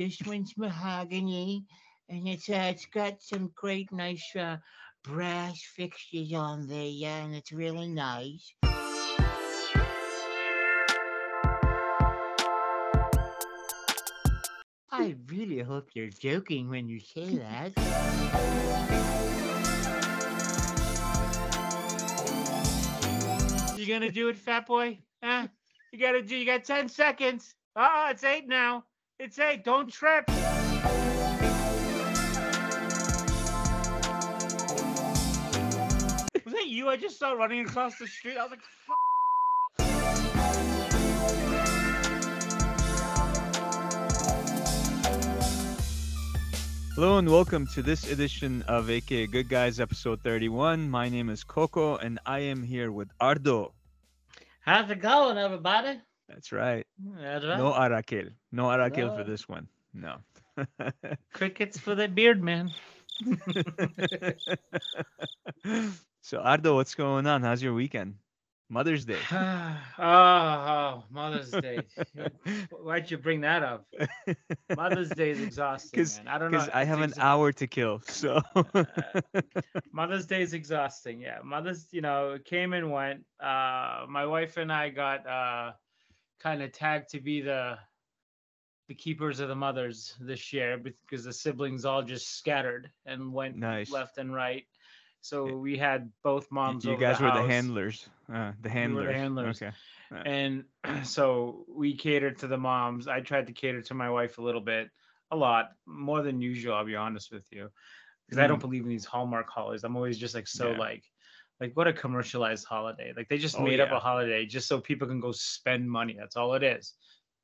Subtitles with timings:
[0.00, 1.66] this one's mahogany,
[2.08, 4.56] and it's uh, it's got some great nice uh,
[5.04, 8.54] brass fixtures on there, yeah, and it's really nice.
[14.90, 17.72] I really hope you're joking when you say that.
[23.76, 24.98] You gonna do it, fat boy?
[25.22, 25.48] Huh?
[25.92, 26.36] You gotta do.
[26.36, 27.54] You got ten seconds.
[27.76, 28.84] Oh, it's eight now.
[29.22, 29.64] It's eight.
[29.64, 30.24] Don't trip.
[30.28, 30.38] Was
[36.54, 36.88] that you?
[36.88, 38.38] I just saw running across the street.
[38.38, 38.96] I was like, "Fuck."
[46.94, 50.88] Hello and welcome to this edition of AKA Good Guys episode 31.
[50.88, 53.74] My name is Coco and I am here with Ardo.
[54.62, 56.00] How's it going, everybody?
[56.32, 56.86] That's right.
[57.16, 57.58] That's right.
[57.58, 58.30] No Arakel.
[58.52, 59.66] No Arakel for this one.
[59.92, 60.16] No.
[61.32, 62.70] Crickets for the beard man.
[66.22, 67.42] so Ardo, what's going on?
[67.42, 68.14] How's your weekend?
[68.72, 69.18] Mother's Day.
[69.32, 71.80] oh, oh, Mother's Day.
[72.70, 73.84] Why'd you bring that up?
[74.76, 76.28] Mother's Day is exhausting, 'Cause- man.
[76.28, 76.58] I don't know.
[76.58, 78.00] Because I have an hour to kill.
[78.06, 78.40] So
[79.92, 81.20] Mother's Day is exhausting.
[81.20, 83.24] Yeah, Mother's, you know, came and went.
[83.40, 85.72] Uh, my wife and I got uh,
[86.42, 87.78] kind of tagged to be the
[88.88, 93.56] the keepers of the mothers this year because the siblings all just scattered and went
[93.56, 93.90] nice.
[93.92, 94.64] left and right.
[95.20, 96.84] So we had both moms.
[96.84, 98.08] you guys the were the handlers.
[98.32, 99.06] Uh, the We handlers.
[99.06, 99.62] were the handlers.
[99.62, 99.72] Okay.
[100.26, 100.64] and
[101.04, 103.06] so we catered to the moms.
[103.06, 104.90] I tried to cater to my wife a little bit,
[105.30, 106.74] a lot more than usual.
[106.74, 107.70] I'll be honest with you,
[108.26, 109.84] because I don't believe in these Hallmark holidays.
[109.84, 110.72] I'm always just like so Mm.
[110.72, 110.78] Yeah.
[110.78, 111.04] like,
[111.60, 113.12] like what a commercialized holiday.
[113.16, 116.16] Like they just Oh, made up a holiday just so people can go spend money.
[116.18, 116.94] That's all it is.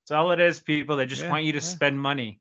[0.02, 0.60] That's all it is.
[0.60, 1.62] People they just Yeah, want you to yeah.
[1.62, 2.40] spend money.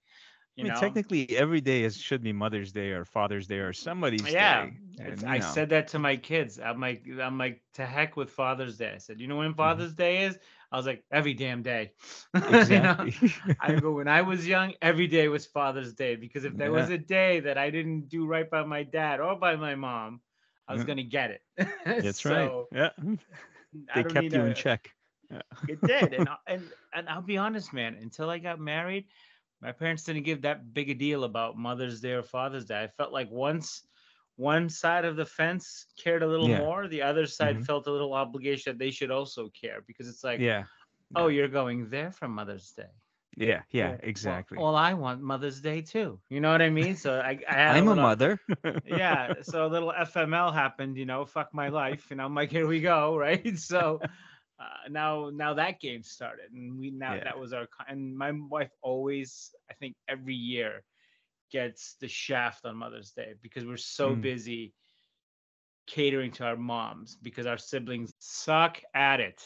[0.57, 0.79] I mean, know.
[0.79, 4.77] technically, every day is should be Mother's Day or Father's Day or somebody's yeah, day.
[5.00, 5.47] and, I know.
[5.47, 6.59] said that to my kids.
[6.59, 8.94] I'm like, I'm like, to heck with Father's Day.
[8.95, 9.57] I said, you know when mm-hmm.
[9.57, 10.39] Father's Day is?
[10.71, 11.91] I was like, every damn day.
[12.35, 12.97] You know?
[13.01, 13.33] exactly.
[13.59, 16.89] I go when I was young, every day was Father's Day because if there was
[16.89, 20.21] a day that I didn't do right by my dad or by my mom,
[20.67, 20.87] I was Yeah.
[20.87, 21.41] gonna get it.
[21.85, 22.89] That's So, right.
[22.97, 23.13] Yeah.
[23.95, 24.91] They kept you a- in check.
[25.31, 25.41] Yeah.
[25.67, 27.95] It did, and and and I'll be honest, man.
[27.95, 29.05] Until I got married,
[29.61, 32.83] my parents didn't give that big a deal about Mother's Day or Father's Day.
[32.83, 33.87] I felt like once
[34.37, 36.59] one side of the fence cared a little Yeah.
[36.59, 37.65] more, the other side Mhm.
[37.65, 40.65] felt a little obligation that they should also care because it's like, yeah.
[41.15, 42.91] oh, you're going there for Mother's Day.
[43.38, 43.62] Yeah.
[43.72, 43.97] Yeah.
[44.01, 44.57] Exactly.
[44.57, 46.19] Well, I want Mother's Day too.
[46.29, 46.96] You know what I mean?
[46.96, 48.40] So I, I I'm a little- mother.
[48.85, 49.34] yeah.
[49.44, 52.07] So a little FML happened, you know, fuck my life.
[52.12, 53.16] And I'm like, here we go.
[53.25, 53.57] Right.
[53.59, 54.00] So
[54.59, 57.25] uh, now, now that game started and we, now Yeah.
[57.25, 60.84] that was our, and my wife always, I think every year
[61.51, 64.22] gets the shaft on Mother's Day because we're so Mm.
[64.22, 64.74] busy
[65.88, 69.41] catering to our moms because our siblings suck at it.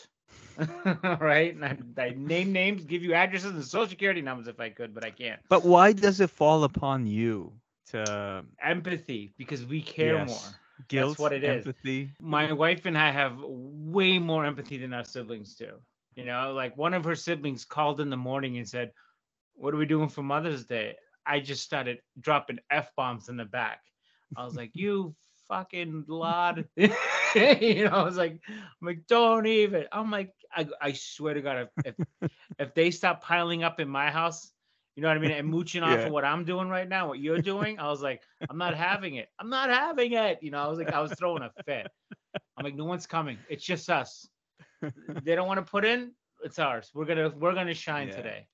[1.20, 1.54] right.
[1.56, 4.94] And I, I name names, give you addresses and social security numbers if I could,
[4.94, 5.42] but I can't.
[5.50, 10.20] but why does it fall upon you to Empathy because we care Yes.
[10.20, 10.60] more.
[10.88, 11.68] guilt, That's what it is.
[11.68, 12.16] empathy?
[12.22, 15.80] my wife and I have way more empathy than our siblings do.
[16.16, 18.92] You know, like one of her siblings called in the morning and said,
[19.56, 20.96] What are we doing for Mother's Day?
[21.26, 23.80] I just started dropping F bombs in the back.
[24.36, 25.16] I was like, You
[25.48, 26.68] fucking lad.
[27.62, 29.86] you know, I was like, I'm like, don't even.
[29.92, 31.96] I'm like, I, I swear to God, if, if
[32.60, 34.52] if they stop piling up in my house,
[34.96, 36.06] you know what I mean, and mooching off Yeah.
[36.06, 39.16] of what I'm doing right now, what you're doing, I was like, I'm not having
[39.16, 39.30] it.
[39.40, 40.40] I'm not having it.
[40.42, 41.88] You know, I was like, I was throwing a fit.
[42.58, 43.44] I'm like, no one's coming.
[43.48, 44.28] It's just us.
[45.24, 46.14] They don't want to put in.
[46.44, 46.92] It's ours.
[46.94, 48.12] We're gonna we're gonna shine Yeah.
[48.12, 48.48] today.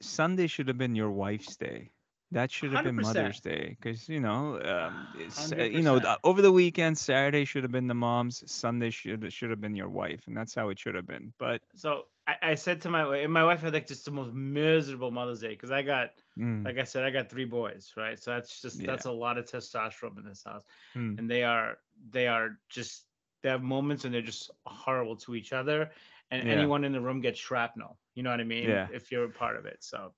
[0.00, 1.92] Sunday should have been your wife's day.
[2.32, 3.00] That should have been 100%.
[3.00, 6.04] Mother's Day, because you know, um, it's, uh, you know, 100%.
[6.04, 8.42] uh, over the weekend, Saturday should have been the mom's.
[8.50, 11.32] Sunday should should have been your wife, and that's how it should have been.
[11.38, 14.10] But So I, I said to my wife, and my wife had like just the
[14.10, 17.92] most miserable Mother's Day because I got, mm, like I said, I got three boys,
[17.96, 18.18] right?
[18.18, 18.86] So that's just Yeah.
[18.86, 20.64] that's a lot of testosterone in this house,
[20.96, 21.78] mm, and they are
[22.10, 23.06] they are just
[23.42, 25.90] they have moments and they're just horrible to each other,
[26.30, 26.48] and Yeah.
[26.48, 27.98] anyone in the room gets shrapnel.
[28.14, 28.68] You know what I mean?
[28.68, 28.88] Yeah.
[28.88, 30.14] If you're a part of it, so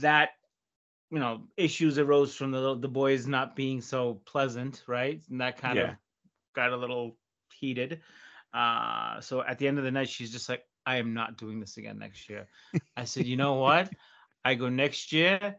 [0.00, 0.30] that
[1.14, 5.22] you know issues arose from the the boys not being so pleasant, right?
[5.30, 5.96] And that kind of
[6.54, 7.16] got a little
[7.52, 8.00] heated.
[8.52, 11.60] Uh, so at the end of the night, she's just like, I am not doing
[11.60, 12.48] this again next year.
[12.96, 13.90] I said, you know what?
[14.44, 15.56] I go next year,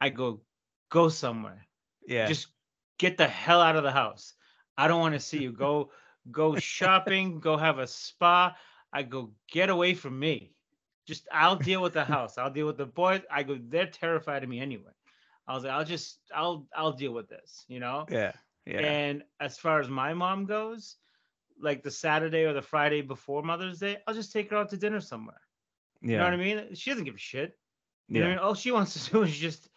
[0.00, 0.42] I go
[0.90, 1.66] go somewhere.
[2.06, 2.48] yeah, Just
[2.98, 4.34] get the hell out of the house.
[4.76, 5.52] I don't want to see you.
[5.66, 5.90] Go
[6.30, 8.56] go shopping, go have a spa.
[8.92, 10.54] I go get away from me.
[11.06, 12.38] Just I'll deal with the house.
[12.38, 13.22] I'll deal with the boys.
[13.30, 14.92] I go, they're terrified of me anyway.
[15.46, 18.06] I was like, I'll just I'll I'll deal with this, you know?
[18.10, 18.32] Yeah.
[18.64, 18.78] Yeah.
[18.78, 20.96] And as far as my mom goes,
[21.60, 24.76] like the Saturday or the Friday before Mother's Day, I'll just take her out to
[24.76, 25.40] dinner somewhere.
[26.00, 26.10] yeah.
[26.10, 26.74] You know what I mean?
[26.74, 27.58] She doesn't give a shit.
[28.08, 28.38] You know I mean?
[28.38, 29.68] All she wants to do is just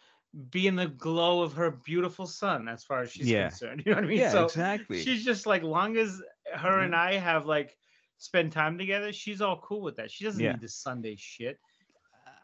[0.50, 3.48] be in the glow of her beautiful son, as far as she's Yeah.
[3.48, 3.82] concerned.
[3.86, 4.18] You know what I mean?
[4.18, 5.02] Yeah, so exactly.
[5.02, 6.22] she's just like, long as
[6.54, 7.08] her and mm-hmm.
[7.08, 7.76] I have like
[8.18, 10.10] spend time together, she's all cool with that.
[10.10, 10.52] She doesn't Yeah.
[10.52, 11.58] need this Sunday shit.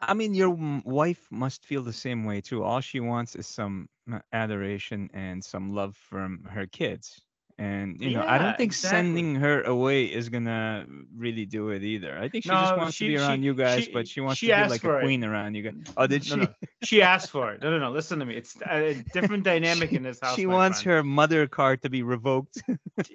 [0.01, 0.49] I mean, your
[0.85, 2.63] wife must feel the same way too.
[2.63, 7.21] All she wants is some uh, adoration and some love from her kids.
[7.59, 8.97] And you know, I don't think exactly.
[8.97, 12.17] sending her away is gonna really do it either.
[12.17, 14.21] I think she just wants she- to be around she- you guys, she- but she
[14.21, 15.01] wants to be like a it.
[15.01, 15.93] queen around you guys.
[15.95, 16.35] Oh, did she?
[16.35, 16.53] No, no.
[16.83, 17.61] She asked for it.
[17.61, 17.91] No, no, no.
[17.91, 18.35] Listen to me.
[18.35, 20.35] It's a different dynamic in this house.
[20.35, 20.97] She wants friend.
[20.97, 22.61] her mother card to be revoked.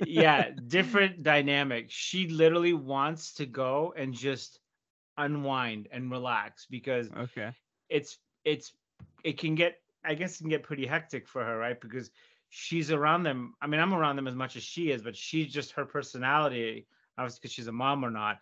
[0.06, 1.86] yeah, different dynamic.
[1.88, 4.60] She literally wants to go and just
[5.16, 7.50] unwind and relax because okay.
[7.88, 8.72] it's it's
[9.24, 11.78] it can get I guess it can get pretty hectic for her, right?
[11.80, 12.10] Because
[12.48, 13.54] she's around them.
[13.60, 16.86] I mean, I'm around them as much as she is, but she's just her personality,
[17.16, 18.38] obviously because she's a mom or not.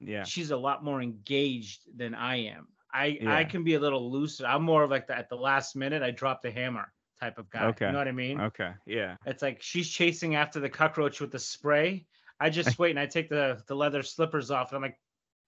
[0.00, 0.24] Yeah.
[0.24, 2.68] She's a lot more engaged than I am.
[2.92, 3.34] I Yeah.
[3.34, 4.46] I can be a little looser.
[4.46, 7.50] I'm more of like the, at the last minute I drop the hammer type of
[7.50, 7.66] guy.
[7.66, 7.86] Okay.
[7.86, 8.40] You know what I mean?
[8.40, 8.72] Okay.
[8.86, 9.16] Yeah.
[9.26, 12.06] It's like she's chasing after the cockroach with the spray.
[12.38, 14.98] I just wait and I take the the leather slippers off and I'm like,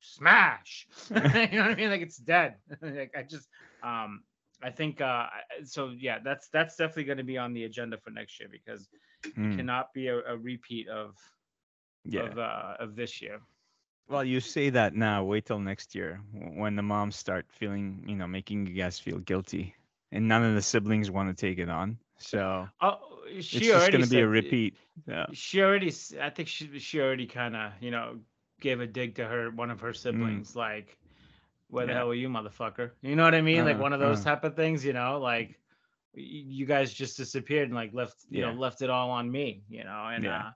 [0.00, 0.86] smash.
[1.10, 1.90] you know what I mean?
[1.90, 2.56] Like it's dead.
[2.80, 3.48] like I just
[3.82, 4.22] um
[4.62, 5.26] I think uh
[5.64, 8.88] so yeah, that's that's definitely going to be on the agenda for next year because
[9.42, 11.16] it Mm, cannot be a, a repeat of
[12.04, 12.30] yeah.
[12.30, 13.40] of uh of this year.
[14.08, 15.24] Well, you say that now.
[15.24, 19.18] Wait till next year when the moms start feeling, you know, making you guys feel
[19.18, 19.74] guilty,
[20.12, 21.98] and none of the siblings want to take it on.
[22.18, 22.98] So Oh,
[23.40, 24.76] she it's just going to be a repeat.
[25.06, 25.26] Yeah.
[25.32, 28.20] She already I think she she already kind of, you know,
[28.60, 30.96] gave a dig to her one of her siblings like
[31.68, 31.96] where the Mm.
[31.96, 32.92] Hell were you, motherfucker?
[33.02, 33.64] You know what I mean?
[33.64, 34.34] like Uh-uh, one of those uh-uh.
[34.36, 35.58] type of things, you know, like
[36.14, 38.52] you guys just disappeared and like left, you Yeah.
[38.52, 40.46] know, left it all on me, you know, and Yeah.
[40.48, 40.50] uh,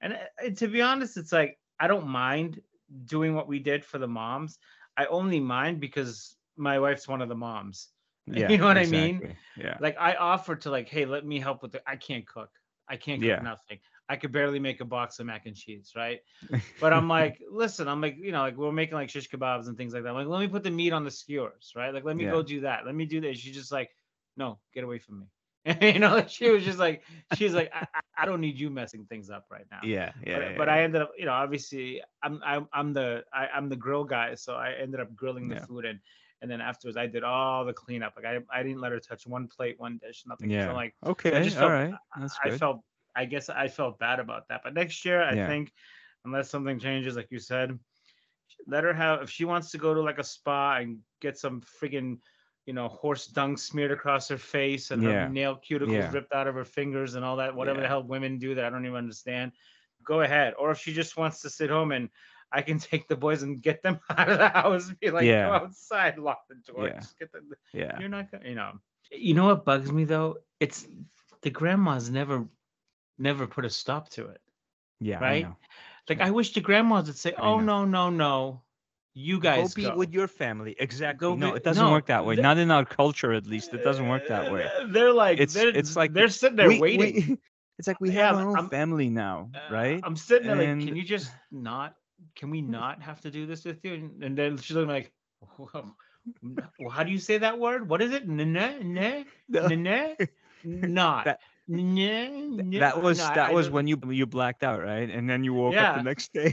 [0.00, 2.60] and uh, to be honest, it's like I don't mind
[3.06, 4.58] doing what we did for the moms.
[4.96, 7.90] I only mind because my wife's one of the moms.
[8.26, 8.48] Yeah.
[8.50, 9.36] You know what I mean?
[9.56, 9.76] Yeah.
[9.80, 11.82] Like I offered to like, hey, let me help with the.
[11.86, 12.50] I can't cook.
[12.88, 13.40] I can't cook Yeah.
[13.42, 13.78] nothing.
[14.08, 16.20] I could barely make a box of mac and cheese, right?
[16.80, 19.76] But I'm like, listen, I'm like, you know, like we're making like shish kebabs and
[19.76, 20.10] things like that.
[20.10, 21.92] I'm like, let me put the meat on the skewers, right?
[21.94, 22.32] Like, let me Yeah.
[22.32, 22.84] go do that.
[22.84, 23.38] Let me do this.
[23.38, 23.90] She's just like,
[24.36, 25.26] no, get away from me.
[25.80, 27.02] you know, like she was just like,
[27.36, 27.86] she's like, I,
[28.18, 29.80] I, don't need you messing things up right now.
[29.82, 30.12] Yeah.
[30.26, 30.38] Yeah.
[30.38, 30.74] But, yeah, but yeah.
[30.74, 34.34] I ended up, you know, obviously I'm I'm I'm the I, I'm the grill guy,
[34.34, 36.00] so I ended up grilling the food and
[36.42, 38.12] and then afterwards I did all the cleanup.
[38.14, 40.50] Like I, I didn't let her touch one plate, one dish, nothing.
[40.50, 40.68] Yeah.
[40.68, 41.34] So like Okay.
[41.34, 41.94] I just All felt- right.
[42.20, 42.80] That's I felt
[43.16, 44.62] I guess I felt bad about that.
[44.64, 45.46] But next year I Yeah.
[45.46, 45.72] think
[46.24, 47.78] unless something changes, like you said,
[48.66, 51.60] let her have if she wants to go to like a spa and get some
[51.60, 52.18] friggin'
[52.66, 55.26] you know horse dung smeared across her face and Yeah.
[55.26, 56.10] her nail cuticles Yeah.
[56.12, 58.70] ripped out of her fingers and all that whatever the hell women do that I
[58.70, 59.52] don't even understand.
[60.04, 60.54] Go ahead.
[60.58, 62.08] Or if she just wants to sit home and
[62.52, 65.46] I can take the boys and get them out of the house be like, Yeah.
[65.46, 66.88] go outside, lock the door.
[66.88, 67.00] Yeah.
[67.00, 67.40] Just get the,
[67.72, 67.98] Yeah.
[67.98, 68.72] you're not gonna, you know.
[69.10, 70.38] You know what bugs me though?
[70.60, 70.86] It's
[71.42, 72.46] the grandmas never,
[73.18, 74.40] never put a stop to it.
[75.00, 75.18] Yeah.
[75.18, 75.42] I right?
[75.44, 75.56] know.
[76.08, 78.62] Like I wish the grandmas would say, "Oh no, no, no,
[79.14, 80.74] you guys go be go." with your family.
[80.78, 81.18] Exactly.
[81.18, 82.36] Go no, be- it doesn't no, work that way.
[82.36, 83.72] Not in our culture, at least.
[83.72, 84.68] It doesn't work that way.
[84.92, 87.14] They're like, It's- they're, it's like they're sitting there We- waiting.
[87.28, 87.38] we-
[87.78, 90.00] it's like we Yeah, have our own I'm- family now, Uh, right?
[90.04, 91.96] I'm sitting there like, can you just not?
[92.36, 93.94] Can we not have to do this with you?
[93.94, 95.12] And, and then she's looking like,
[95.58, 97.88] well, how do you say that word?
[97.88, 98.28] What is it?
[98.28, 100.14] Nah, nah, nah, nah,
[100.64, 101.24] not.
[101.24, 102.78] That- Nah, nah.
[102.80, 105.08] that was No, that I was don't- when you you blacked out, right?
[105.08, 106.52] And then you woke up the next day.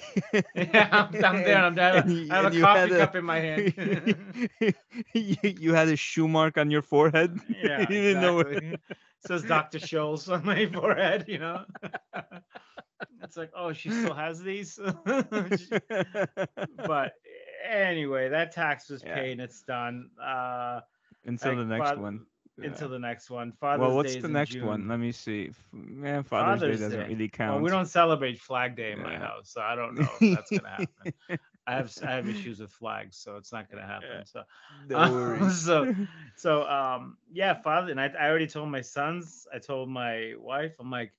[0.56, 1.58] Yeah, I'm, I'm there.
[1.58, 1.96] I'm there.
[1.98, 4.16] And I have a coffee cup in my hand.
[5.14, 7.38] you, you had a shoe mark on your forehead.
[7.62, 8.36] Yeah, you didn't know.
[8.36, 8.78] What, exactly.
[9.28, 9.80] Says Dr.
[9.80, 11.66] Scholl's on my forehead, you know.
[13.22, 14.80] it's like, oh, she still has these.
[16.88, 17.14] but
[17.70, 19.16] anyway, that tax was Yeah.
[19.16, 20.10] paid it's done.
[20.22, 20.80] Uh,
[21.26, 22.26] until the next fath- one.
[22.66, 23.52] Until the next one.
[23.52, 24.66] Father's well, what's is the next June.
[24.66, 24.88] one?
[24.88, 25.52] Let me see.
[25.72, 27.08] Man, Father's, Father's Day doesn't Day.
[27.08, 27.54] really count.
[27.56, 30.52] Well, we don't celebrate Flag Day in my house, so I don't know if that's
[30.52, 31.14] gonna happen.
[31.68, 34.08] I have I have issues with flags, so it's not gonna happen.
[34.18, 34.24] Yeah.
[34.24, 34.44] So
[34.88, 35.60] No worries.
[35.66, 35.90] so
[36.36, 40.76] so um yeah father and I, I already told my sons i told my wife
[40.80, 41.14] i'm like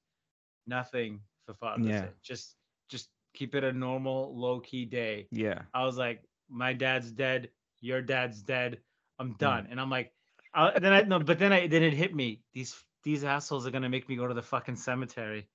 [0.67, 2.01] nothing for father's Yeah.
[2.01, 2.57] day just
[2.89, 5.63] just keep it a normal low-key day yeah.
[5.75, 8.81] i was like my dad's dead your dad's dead
[9.19, 9.21] Hmm.
[9.21, 10.13] i'm done and i'm like
[10.55, 13.71] I, then i no but then i then it hit me these these assholes are
[13.71, 15.49] gonna make me go to the fucking cemetery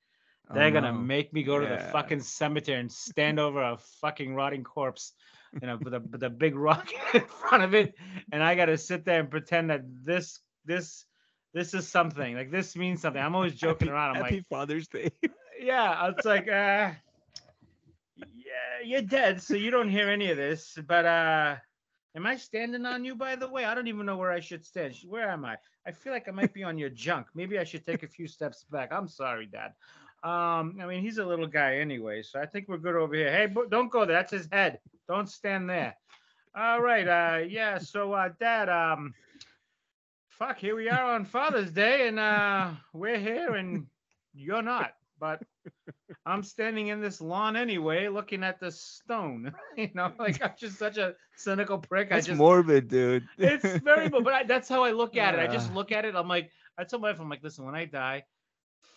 [0.53, 4.33] They're Oh, gonna make me go to the fucking cemetery and stand over a fucking
[4.33, 5.13] rotting corpse,
[5.61, 7.93] you know, with a with a big rock in front of it,
[8.31, 11.05] and I gotta sit there and pretend that this this
[11.53, 13.21] this is something like this means something.
[13.21, 14.15] I'm always joking Happy- around.
[14.17, 15.11] I'm Happy like, Father's Day.
[15.61, 16.91] yeah, it's like, uh,
[18.15, 20.77] yeah, you're dead, so you don't hear any of this.
[20.87, 21.55] But uh,
[22.15, 23.15] am I standing on you?
[23.15, 24.95] By the way, I don't even know where I should stand.
[25.07, 25.57] Where am I?
[25.85, 27.27] I feel like I might be on your junk.
[27.35, 28.91] Maybe I should take a few steps back.
[28.91, 29.73] I'm sorry, Dad.
[30.23, 33.31] Um, I mean, he's a little guy anyway, so I think we're good over here.
[33.31, 34.15] Hey, don't go there.
[34.15, 34.79] That's his head.
[35.07, 35.95] Don't stand there.
[36.55, 37.07] All right.
[37.07, 37.77] Uh, yeah.
[37.77, 39.13] So, uh, Dad, um,
[40.29, 43.85] fuck, here we are on Father's Day, and uh, we're here, and
[44.33, 44.93] you're not.
[45.19, 45.41] But
[46.25, 49.51] I'm standing in this lawn anyway, looking at the stone.
[49.77, 52.09] you know, like I'm just such a cynical prick.
[52.09, 53.23] That's I just morbid, dude.
[53.37, 55.39] it's very but I, that's how I look at it.
[55.39, 55.75] I just Uh.
[55.75, 56.15] look at it.
[56.15, 58.23] I'm like, I tell my wife, I'm like, listen, when I die,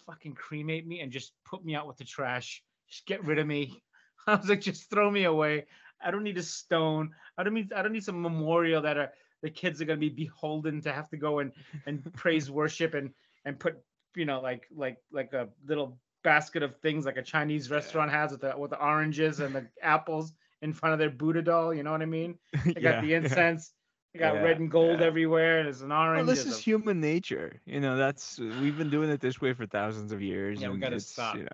[0.06, 2.62] fucking cremate me and just put me out with the trash.
[2.88, 3.82] Just get rid of me.
[4.26, 5.66] I was like, just throw me away.
[6.02, 7.10] I don't need a stone.
[7.38, 9.12] I don't need I don't need some memorial that are
[9.42, 11.52] the kids are gonna be beholden to have to go and
[11.86, 13.10] and praise worship and
[13.44, 13.76] and put
[14.16, 18.32] you know like like like a little basket of things like a Chinese restaurant has
[18.32, 21.74] with the with the oranges and the apples in front of their Buddha doll.
[21.74, 22.38] You know what I mean?
[22.64, 23.72] They got Yeah, the incense.
[24.12, 25.06] They got Yeah, red and gold yeah.
[25.06, 25.62] everywhere.
[25.64, 26.26] There's an orange.
[26.26, 27.60] Well, this is a- human nature.
[27.64, 30.60] You know, that's we've been doing it this way for thousands of years.
[30.60, 31.36] Yeah, we gotta stop.
[31.36, 31.44] You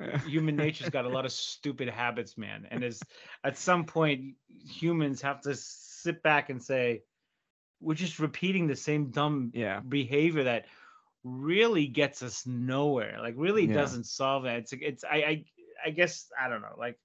[0.00, 2.66] know, human nature's got a lot of stupid habits, man.
[2.70, 3.00] And is
[3.44, 7.02] at some point humans have to sit back and say,
[7.80, 9.80] we're just repeating the same dumb yeah.
[9.80, 10.66] behavior that
[11.26, 13.18] really gets us nowhere.
[13.20, 13.74] Like really Yeah.
[13.74, 14.58] doesn't solve it.
[14.58, 15.44] It's it's I I
[15.86, 16.98] I guess I don't know, like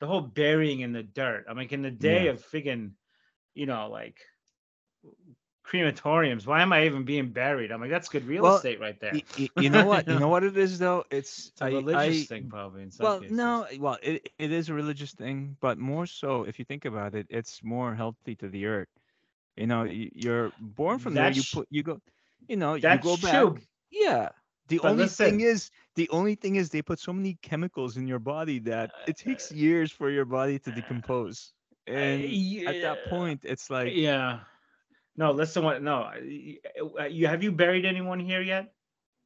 [0.00, 1.46] the whole burying in the dirt.
[1.48, 2.32] I'm like in the day Yeah.
[2.32, 2.92] of friggin',
[3.54, 4.18] you know, like
[5.64, 6.46] crematoriums.
[6.46, 7.72] Why am I even being buried?
[7.72, 9.12] I'm like, that's good real Well, estate right there.
[9.14, 10.06] Y- y- you know what?
[10.08, 10.28] You know?
[10.28, 11.04] what it is though.
[11.10, 12.82] It's, It's a I- religious I- thing, probably.
[12.82, 13.36] In some Well, cases.
[13.36, 17.14] no, well, it, it is a religious thing, but more so, if you think about
[17.14, 18.88] it, it's more healthy to the earth.
[19.56, 21.30] You know, you're born from there.
[21.30, 21.98] You put, you go,
[22.48, 23.32] you know, you go back.
[23.32, 23.58] true.
[23.90, 24.30] Yeah.
[24.68, 28.06] The But only thing is, the only thing is, they put so many chemicals in
[28.06, 31.52] your body that uh, it takes uh, years for your body to uh, decompose.
[31.86, 32.24] And
[32.66, 34.40] at that point, it's like, yeah.
[35.16, 35.62] No, listen.
[35.64, 35.82] What?
[35.82, 36.10] No.
[36.10, 38.72] uh, You have you buried anyone here yet?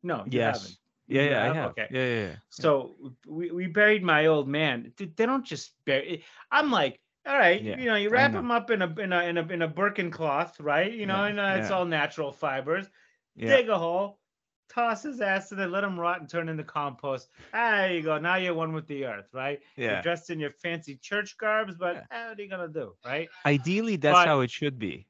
[0.02, 0.24] No.
[0.26, 0.76] You yes, haven't.
[1.08, 1.70] yeah, You yeah, I have?
[1.70, 1.86] Okay.
[1.90, 2.36] Yeah, yeah, yeah.
[2.50, 2.94] So
[3.26, 4.92] we, we buried my old man.
[4.96, 6.24] They don't just bury.
[6.50, 9.22] I'm like, all right, Yeah, you know, you wrap him up in a in a
[9.24, 10.92] in a in a Birkin cloth, right?
[10.92, 11.76] You know, Yeah, and uh, it's yeah.
[11.76, 12.88] all natural fibers.
[13.36, 14.18] Dig a hole,
[14.68, 17.28] toss his ass in there, let him rot and turn into compost.
[17.54, 18.18] Ah, there you go.
[18.18, 19.60] Now you're one with the earth, right?
[19.76, 20.02] You're yeah.
[20.02, 23.28] dressed in your fancy church garbs, but eh, what are you gonna do, right?
[23.46, 25.06] Ideally, that's But- how it should be.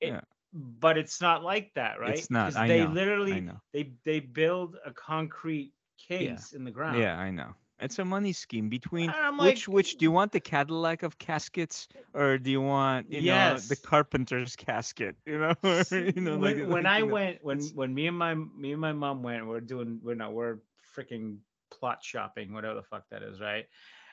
[0.00, 0.20] Yeah.
[0.54, 2.18] But it's not like that, right?
[2.18, 3.60] It's not, I they know, I literally know.
[3.72, 6.98] they they build a concrete case in the ground.
[6.98, 7.54] Yeah, I know.
[7.82, 11.88] It's a money scheme between I'm which which do you want the Cadillac of caskets
[12.14, 15.16] or do you want you know the carpenter's casket?
[15.26, 15.54] You know,
[15.90, 18.34] you know when, like, when like, I you know, went when when me and my
[18.34, 20.58] me and my mom went, we're doing we're not we're
[20.96, 21.38] freaking
[21.70, 23.66] plot shopping, whatever the fuck that is, right?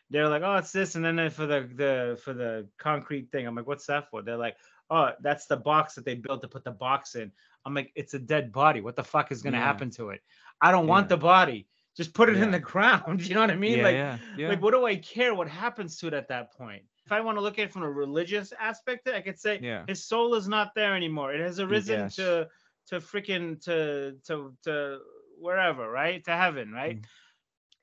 [0.09, 3.55] They're like, oh, it's this, and then for the the for the concrete thing, I'm
[3.55, 4.23] like, what's that for?
[4.23, 4.57] They're like,
[4.89, 7.31] oh, that's the box that they built to put the box in.
[7.65, 8.81] I'm like, it's a dead body.
[8.81, 9.65] What the fuck is gonna Yeah.
[9.65, 10.21] happen to it?
[10.61, 11.67] I don't want the body.
[11.99, 13.19] Just put it in the ground.
[13.27, 13.79] You know what I mean?
[13.79, 14.47] yeah, like, yeah, yeah.
[14.47, 16.83] like what do I care what happens to it at that point?
[17.05, 19.83] If I want to look at it from a religious aspect, I could say yeah.
[19.85, 21.33] his soul is not there anymore.
[21.33, 22.15] It has arisen Yes.
[22.15, 22.47] to
[22.87, 24.99] to freaking to to to
[25.37, 26.23] wherever, right?
[26.23, 27.01] To heaven, right?
[27.01, 27.05] Mm.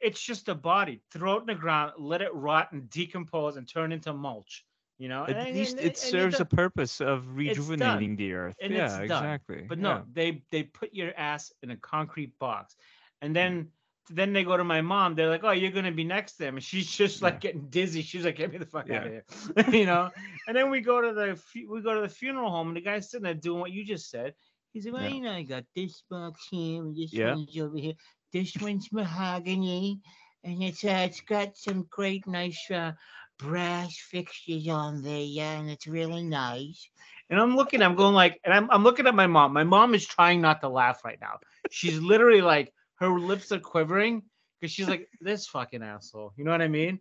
[0.01, 1.03] It's just a body.
[1.13, 4.65] Throw it in the ground, let it rot and decompose and turn into mulch.
[4.99, 8.33] You know, At And- least and- it and you're serves a purpose of rejuvenating the
[8.33, 8.57] earth.
[8.63, 9.67] Yeah, exactly.
[9.69, 10.03] But no, yeah.
[10.19, 12.77] they they put your ass in a concrete box,
[13.21, 13.73] and then
[14.11, 15.15] then they go to my mom.
[15.15, 17.41] They're like, "Oh, you're gonna be next to him," and she's just like Yeah.
[17.41, 18.03] getting dizzy.
[18.03, 19.25] She's like, "Get me the fuck out of here,"
[19.73, 20.11] you know.
[20.47, 23.11] And then we go to the we go to the funeral home, and the guy's
[23.11, 24.35] sitting there doing what you just said.
[24.73, 25.09] He's like, "Well, Yeah.
[25.09, 27.23] you know, I got this box here, and this Yeah.
[27.23, 27.95] one's over here.
[28.33, 30.01] This one's mahogany,
[30.45, 32.93] and it's uh, it's got some great nice uh,
[33.39, 36.91] brass fixtures on there, yeah, and it's really nice."
[37.31, 39.53] And I'm looking, I'm going like, and I'm, I'm looking at my mom.
[39.53, 41.39] My mom is trying not to laugh right now.
[41.71, 44.23] She's literally like, her lips are quivering
[44.61, 46.33] because she's like, this fucking asshole.
[46.37, 47.01] You know what I mean?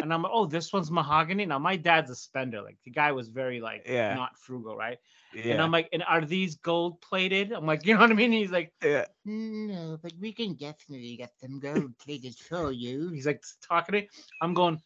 [0.00, 1.46] And I'm like, oh, this one's mahogany.
[1.46, 2.62] Now, my dad's a spender.
[2.62, 4.14] Like, the guy was very, like, Yeah.
[4.14, 4.98] not frugal, right?
[5.34, 5.52] yeah.
[5.52, 7.52] And I'm like, and are these gold plated?
[7.52, 8.32] I'm like, you know what I mean?
[8.32, 9.04] He's like, yeah.
[9.24, 13.10] no, but we can definitely get them gold plated for you.
[13.10, 14.08] He's like talking to me.
[14.40, 14.80] I'm going,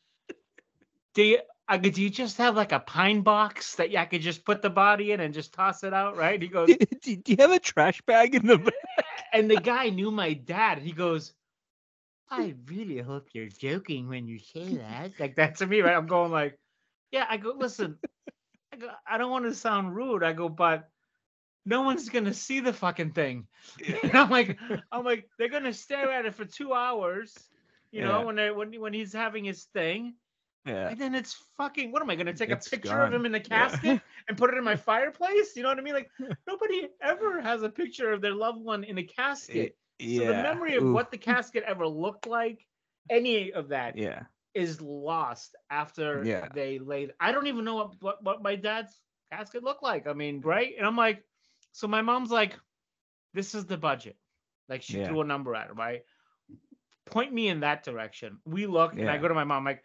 [1.14, 4.22] do you, I could, do you just have like a pine box that I could
[4.22, 6.40] just put the body in and just toss it out, right?
[6.40, 6.68] He goes,
[7.02, 8.74] do, do you have a trash bag in the back?
[9.34, 10.78] and the guy knew my dad.
[10.78, 11.34] He goes,
[12.30, 15.12] I really hope you're joking when you say that.
[15.18, 15.94] Like that to me, right?
[15.96, 16.58] I'm going like,
[17.10, 17.26] yeah.
[17.28, 17.98] I go, listen.
[18.72, 20.22] I go, I don't want to sound rude.
[20.22, 20.88] I go, but
[21.66, 23.46] no one's gonna see the fucking thing.
[24.02, 24.58] And I'm like,
[24.90, 27.36] I'm like, they're gonna stare at it for two hours.
[27.92, 28.24] You know, Yeah.
[28.24, 30.14] when they when when he's having his thing,
[30.68, 30.88] Yeah.
[30.88, 31.90] and then it's fucking.
[31.92, 33.68] What am I gonna take It's a picture of him in the Yeah.
[33.68, 35.56] casket and put it in my fireplace?
[35.56, 35.94] You know what I mean?
[35.94, 36.10] Like
[36.46, 39.76] nobody ever has a picture of their loved one in a casket.
[39.98, 40.18] Yeah.
[40.18, 40.94] So the memory of Oof.
[40.94, 42.66] what the casket ever looked like,
[43.10, 44.22] any of that, is Yeah.
[44.54, 46.48] is lost after Yeah.
[46.54, 47.12] they laid.
[47.20, 49.00] I don't even know what, what what my dad's
[49.32, 50.06] casket looked like.
[50.06, 50.74] I mean, right?
[50.76, 51.24] And I'm like,
[51.72, 52.58] so my mom's like,
[53.34, 54.16] this is the budget.
[54.68, 55.06] Like she Yeah.
[55.06, 56.02] threw a number at it, right?
[57.06, 58.38] Point me in that direction.
[58.44, 59.82] We look, and I go to my mom, like,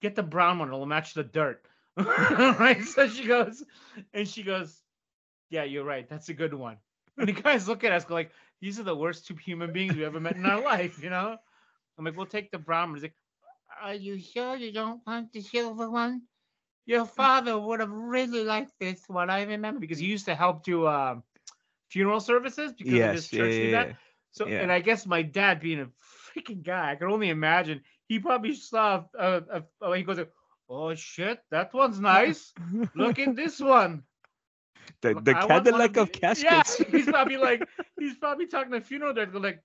[0.00, 1.64] get the brown one, it'll match the dirt.
[1.96, 2.84] right?
[2.84, 3.64] So she goes,
[4.14, 4.82] and she goes,
[5.50, 6.08] Yeah, you're right.
[6.08, 6.76] That's a good one.
[7.16, 9.96] And the guys look at us, go like, these are the worst two human beings
[9.96, 11.36] we ever met in our life, you know?
[11.98, 12.96] I'm like, we'll take the brown one.
[12.96, 13.16] He's like,
[13.82, 16.22] Are you sure you don't want the silver one?
[16.86, 19.28] Your father would have really liked this one.
[19.28, 21.22] I remember because he used to help do um,
[21.90, 23.32] funeral services because of his Yes.
[23.32, 23.38] Yeah.
[23.40, 23.96] church did that.
[24.30, 24.60] So, yeah.
[24.60, 25.88] and I guess my dad being a
[26.36, 30.18] freaking guy, I could only imagine he probably saw a, a, a he goes,
[30.68, 32.52] oh shit, that one's nice.
[32.94, 34.02] Look at this one.
[35.02, 36.80] the the I Cadillac of the- caskets.
[36.80, 37.62] Yeah, he's probably like,
[37.98, 39.62] he's probably talking to funeral director like,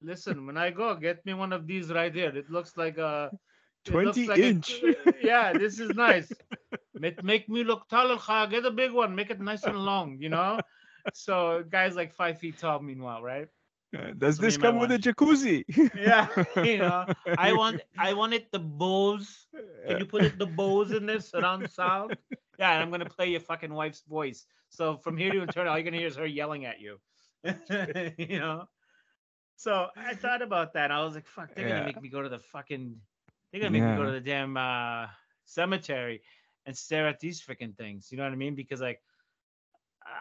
[0.00, 2.30] listen, when I go, get me one of these right here.
[2.34, 3.30] It looks like a
[3.84, 4.80] 20 like a- inch.
[5.22, 6.30] yeah, this is nice.
[6.94, 8.18] Make, make me look taller.
[8.48, 9.14] Get a big one.
[9.14, 10.18] Make it nice and long.
[10.20, 10.60] You know.
[11.14, 12.80] So guys like five feet tall.
[12.80, 13.48] Meanwhile, right?
[13.96, 15.64] Uh, Does this come with a jacuzzi?
[15.94, 16.28] Yeah,
[16.64, 17.06] you know.
[17.38, 19.46] I want I wanted the Bose.
[19.86, 22.16] Can you put it the Bose in this surround sound?
[22.58, 24.46] Yeah, and I'm gonna play your fucking wife's voice.
[24.70, 26.98] So from here to eternity, all you're gonna hear is her yelling at you.
[28.18, 28.68] you know.
[29.56, 30.90] So I thought about that.
[30.90, 31.74] I was like, fuck, they're Yeah.
[31.74, 33.00] gonna make me go to the fucking
[33.52, 35.06] they're gonna make me go to the damn uh
[35.44, 36.22] cemetery
[36.66, 38.10] and stare at these freaking things.
[38.10, 38.54] You know what I mean?
[38.56, 39.00] Because like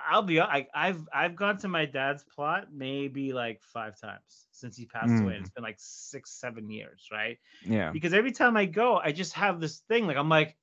[0.09, 4.77] I'll be like I've I've gone to my dad's plot maybe like five times since
[4.77, 5.33] he passed away.
[5.35, 5.45] And Mm.
[5.45, 7.37] it's been like six, seven years, right?
[7.61, 7.93] yeah.
[7.93, 10.57] because every time I go, I just have this thing like I'm like,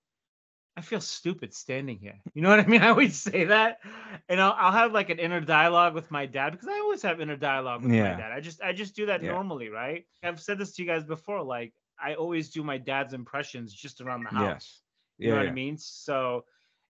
[0.77, 2.21] I feel stupid standing here.
[2.35, 2.83] You know what I mean?
[2.83, 3.79] I always say that,
[4.29, 7.21] and I'll, I'll have like an inner dialogue with my dad because I always have
[7.21, 8.09] inner dialogue with Yeah.
[8.11, 8.33] my dad.
[8.33, 9.39] I just I just do that Yeah.
[9.39, 10.07] normally, right?
[10.23, 11.43] I've said this to you guys before.
[11.43, 14.63] Like I always do my dad's impressions just around the house.
[14.63, 15.21] Yes.
[15.21, 15.47] You know Yeah, what yeah.
[15.47, 15.77] I mean?
[15.79, 16.45] So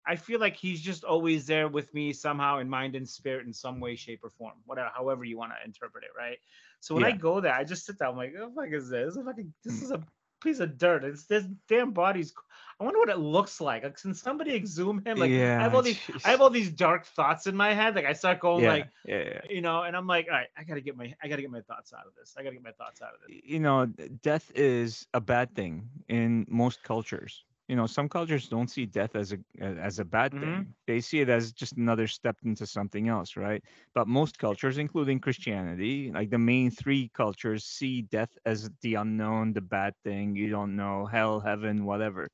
[0.07, 3.53] I feel like he's just always there with me somehow in mind and spirit in
[3.53, 6.39] some way, shape, or form, whatever, however you want to interpret it, right?
[6.81, 8.89] So when I go there, I just sit down, I'm like, "What the fuck is
[8.89, 9.15] this?
[9.15, 9.83] This is, fucking, this Mm.
[9.83, 10.03] is a
[10.43, 11.05] piece of dirt.
[11.05, 12.33] It's this damn body's.
[12.81, 13.85] I wonder what it looks like.
[13.85, 15.19] Like, can somebody exhume him?
[15.19, 15.99] Like, I have all Yeah, these.
[16.25, 17.95] I have all these dark thoughts in my head.
[17.95, 19.41] Like, I start going yeah, like, yeah, yeah.
[19.51, 21.61] you know, and I'm like, all right, I gotta get my, I gotta get my
[21.61, 22.35] thoughts out of this.
[22.39, 23.41] I gotta get my thoughts out of this.
[23.45, 23.87] you know,
[24.23, 27.45] death is a bad thing in most cultures.
[27.71, 30.65] You know, some cultures don't see death as a as a bad Mhm.
[30.65, 30.75] thing.
[30.87, 33.63] They see it as just another step into something else, right?
[33.95, 39.55] But most cultures, including Christianity, like the main three cultures, see death as the unknown,
[39.55, 40.37] the bad thing.
[40.37, 42.29] You don't know hell, heaven, whatever.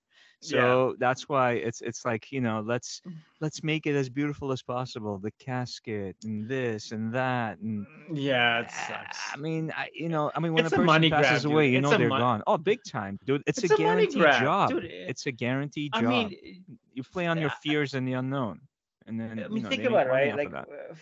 [0.46, 0.78] Yeah.
[0.84, 3.02] So that's why it's it's like you know let's
[3.40, 5.18] let's make it as beautiful as possible.
[5.18, 9.18] The casket and this and that and Yeah, it sucks.
[9.32, 11.52] I mean, I, you know, I mean, when It's a person money grab, passes dude.
[11.52, 12.42] away, you It's know they're mon- gone.
[12.46, 13.42] Oh, big time, dude!
[13.46, 14.68] It's, It's a a guaranteed grab, job.
[14.68, 16.02] dude, it- it's a guaranteed job.
[16.02, 17.56] I mean, you play on your yeah.
[17.62, 18.60] fears and the unknown,
[19.06, 20.34] and then I you mean, know, think about it, right?
[20.36, 20.94] Like, uh,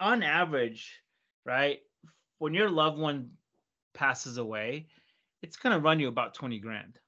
[0.00, 1.02] on average,
[1.44, 1.80] right?
[2.38, 3.38] When your loved one
[3.94, 4.88] passes away,
[5.42, 7.00] it's gonna run you about twenty grand,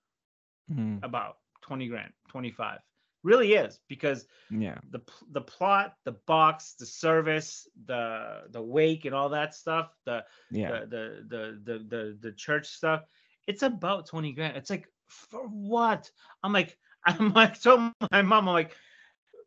[0.70, 1.02] Mhm.
[1.02, 2.80] about twenty grand, twenty five.
[3.22, 9.14] Really is because Yeah, the the plot, the box, the service, the the wake, and
[9.14, 13.04] all that stuff, the yeah, the, the the the the the church stuff.
[13.46, 14.56] It's about twenty grand.
[14.56, 16.10] It's like for what?
[16.42, 18.48] I'm like I'm like so my mom.
[18.48, 18.76] I'm like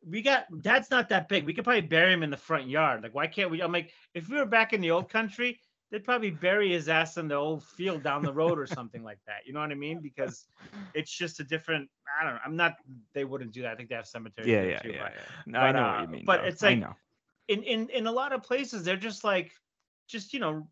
[0.08, 1.46] we got dad's not that big.
[1.46, 3.04] We could probably bury him in the front yard.
[3.04, 3.62] Like why can't we?
[3.62, 5.60] I'm like if we were back in the old country,
[5.92, 9.20] they'd probably bury his ass in the old field down the road or something like
[9.28, 9.38] that.
[9.46, 10.00] You know what I mean?
[10.02, 10.46] Because
[10.94, 11.90] it's just a different.
[12.20, 12.40] I don't know.
[12.46, 12.76] I'm not.
[13.14, 13.72] They wouldn't do that.
[13.74, 14.48] I think they have cemeteries.
[14.50, 15.04] yeah, yeah, too, yeah.
[15.04, 15.52] but- yeah.
[15.52, 16.26] No, I know uh, what you mean.
[16.26, 16.48] but though.
[16.48, 16.96] it's I like- know.
[17.48, 19.52] in in in a lot of places they're just like
[20.08, 20.68] just you know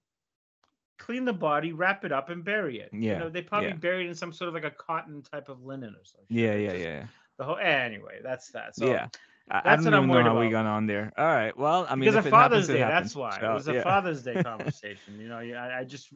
[0.99, 3.75] clean the body wrap it up and bury it you Yeah, know they probably yeah.
[3.75, 6.73] buried in some sort of like a cotton type of linen or something Yeah, yeah,
[6.73, 7.05] yeah,
[7.37, 9.07] the whole anyway that's that so yeah.
[9.49, 10.51] I, I that's don't what I'm worried how we about.
[10.51, 11.11] got on there.
[11.17, 11.55] All right.
[11.57, 13.83] Well, I mean, because it father's happens, day that's why So, it was a yeah.
[13.83, 16.09] father's day conversation you know yeah, I, I just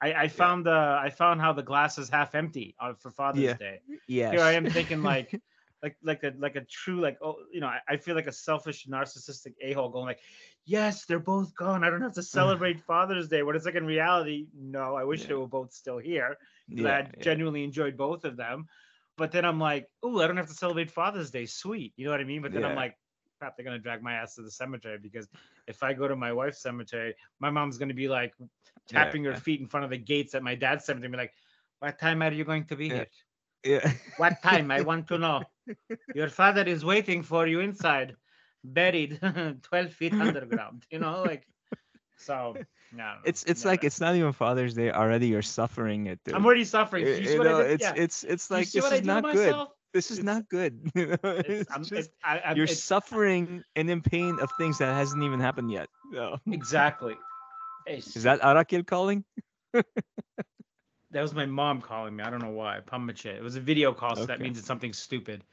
[0.00, 3.40] I, I found uh i found how the glass is half empty uh, for father's
[3.42, 3.54] Yeah.
[3.54, 4.30] day Yeah.
[4.30, 5.38] here i am thinking like
[5.82, 8.32] like like a like a true like oh you know I, I feel like a
[8.32, 10.20] selfish narcissistic a hole going like,
[10.64, 11.84] yes they're both gone.
[11.84, 13.42] I don't have to celebrate Father's Day.
[13.42, 15.28] When it's like in reality, no, I wish Yeah.
[15.28, 16.36] they were both still here.
[16.84, 17.24] I Yeah, yeah.
[17.24, 18.66] genuinely enjoyed both of them.
[19.16, 21.46] But then I'm like, oh, I don't have to celebrate Father's Day.
[21.46, 22.42] Sweet, you know what I mean?
[22.42, 22.96] But then I'm like,
[23.38, 25.28] crap, they're gonna drag my ass to the cemetery because
[25.66, 28.34] if I go to my wife's cemetery, my mom's gonna be like
[28.90, 29.36] Yeah, tapping her yeah.
[29.36, 31.34] feet in front of the gates at my dad's cemetery, and be like,
[31.80, 33.02] "What time are you going to be Yeah.
[33.02, 33.08] here?
[33.64, 33.92] Yeah.
[34.16, 34.70] What time?
[34.70, 35.48] I want to know.
[36.12, 38.16] Your father is waiting for you inside,
[38.64, 39.20] buried
[39.62, 41.46] 12 feet underground." You know, like
[42.16, 42.62] so.
[42.96, 45.26] No, It's it's like it's not even Father's Day already.
[45.28, 46.20] You're suffering it.
[46.24, 46.34] Dude.
[46.34, 47.06] I'm already suffering.
[47.06, 47.92] You- eh, You what eh, know, it's yeah.
[47.96, 49.54] it's it's like this is not good.
[49.92, 50.90] This is It's- not good.
[50.94, 51.30] you know?
[51.38, 54.92] It's, It's I'm, just- it's, I, I'm, you're suffering and in pain of things that
[54.94, 55.88] hasn't even happened yet.
[56.12, 56.38] No.
[56.50, 57.16] exactly.
[57.86, 59.24] Is that Arakel calling?
[61.10, 62.24] That was my mom calling me.
[62.24, 62.80] I don't know why.
[62.84, 63.26] Pamache.
[63.26, 65.44] It was a video call, so that means it's something stupid.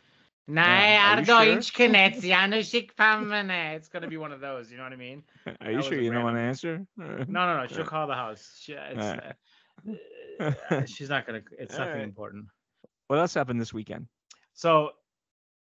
[0.57, 1.53] Are Nej, you Ardo sure?
[1.53, 3.75] inch kinesianusik pamane.
[3.75, 4.71] It's gonna be one of those.
[4.71, 5.23] You know what I mean?
[5.61, 6.85] Are That you sure you don't want to answer?
[6.97, 7.67] No, no, no.
[7.67, 8.57] She'll call the house.
[8.59, 9.33] She, it's, Alright.
[10.39, 11.41] uh, uh, she's not gonna.
[11.57, 12.03] It's nothing Alright.
[12.03, 12.45] important.
[13.07, 14.07] What else happened this weekend?
[14.53, 14.91] So,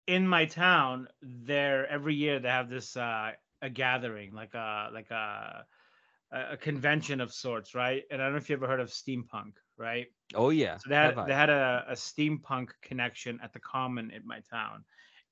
[0.08, 5.12] in my town, there every year they have this uh, a gathering, like a like
[5.12, 5.66] a
[6.32, 8.04] a a convention of sorts, right?
[8.12, 10.08] And I don't know if you ever heard of steampunk, right?
[10.34, 10.78] Oh yeah.
[10.78, 14.84] So they had they had a, a steampunk connection at the common in my town,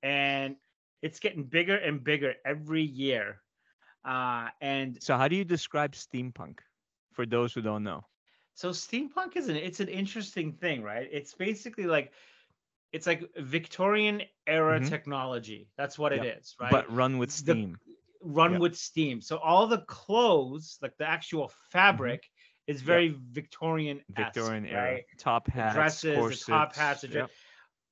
[0.01, 0.55] and
[1.01, 3.41] it's getting bigger and bigger every year.
[4.05, 6.59] Uh, and So how do you describe steampunk
[7.13, 8.05] for those who don't know?
[8.55, 11.09] so steampunk is an it's an interesting thing, right?
[11.11, 12.13] It's basically like
[12.91, 14.87] it's like Victorian era Mhm.
[14.89, 15.69] technology.
[15.77, 16.69] That's what it is, right?
[16.71, 17.79] But run with The- steam.
[18.21, 18.59] run yeah.
[18.59, 19.21] with steam.
[19.21, 22.29] So all the clothes, like the actual fabric,
[22.67, 24.93] is very Victorian Victorian era.
[24.93, 25.03] right?
[25.17, 26.45] Top hats, dresses, corsets.
[26.45, 27.31] the top hats, the dre- yep.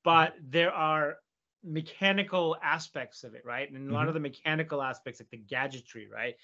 [0.04, 1.16] but there are
[1.62, 3.70] mechanical aspects of it, right?
[3.70, 4.08] And a lot Mm-hmm.
[4.08, 6.34] of the mechanical aspects, like the gadgetry, right?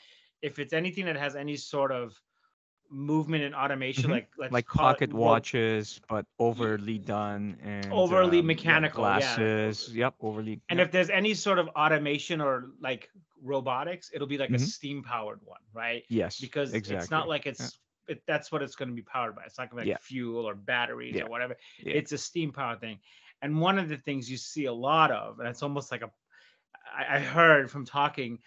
[0.42, 2.20] If it's anything that has any sort of
[2.90, 4.12] movement and automation, Mhm.
[4.12, 9.02] like let's like call it pocket more watches, but overly done and Overly um, mechanical,
[9.04, 9.18] yeah.
[9.36, 9.94] glasses.
[9.94, 10.60] Yep, overly.
[10.70, 10.86] And yep.
[10.86, 13.10] if there's any sort of automation or like
[13.42, 14.60] robotics, it'll be like a Mhm.
[14.60, 16.04] steam powered one, right?
[16.08, 17.02] yes, Because exactly.
[17.02, 19.42] it's not like it's it, that's what it's going to be powered by.
[19.44, 20.06] It's not going to be like Yeah.
[20.06, 21.24] fuel or batteries Yeah.
[21.24, 21.56] or whatever.
[21.78, 21.94] Yeah.
[21.94, 22.98] It's a steam power thing.
[23.42, 26.10] And one of the things you see a lot of, and it's almost like a
[26.96, 28.38] I, I heard from talking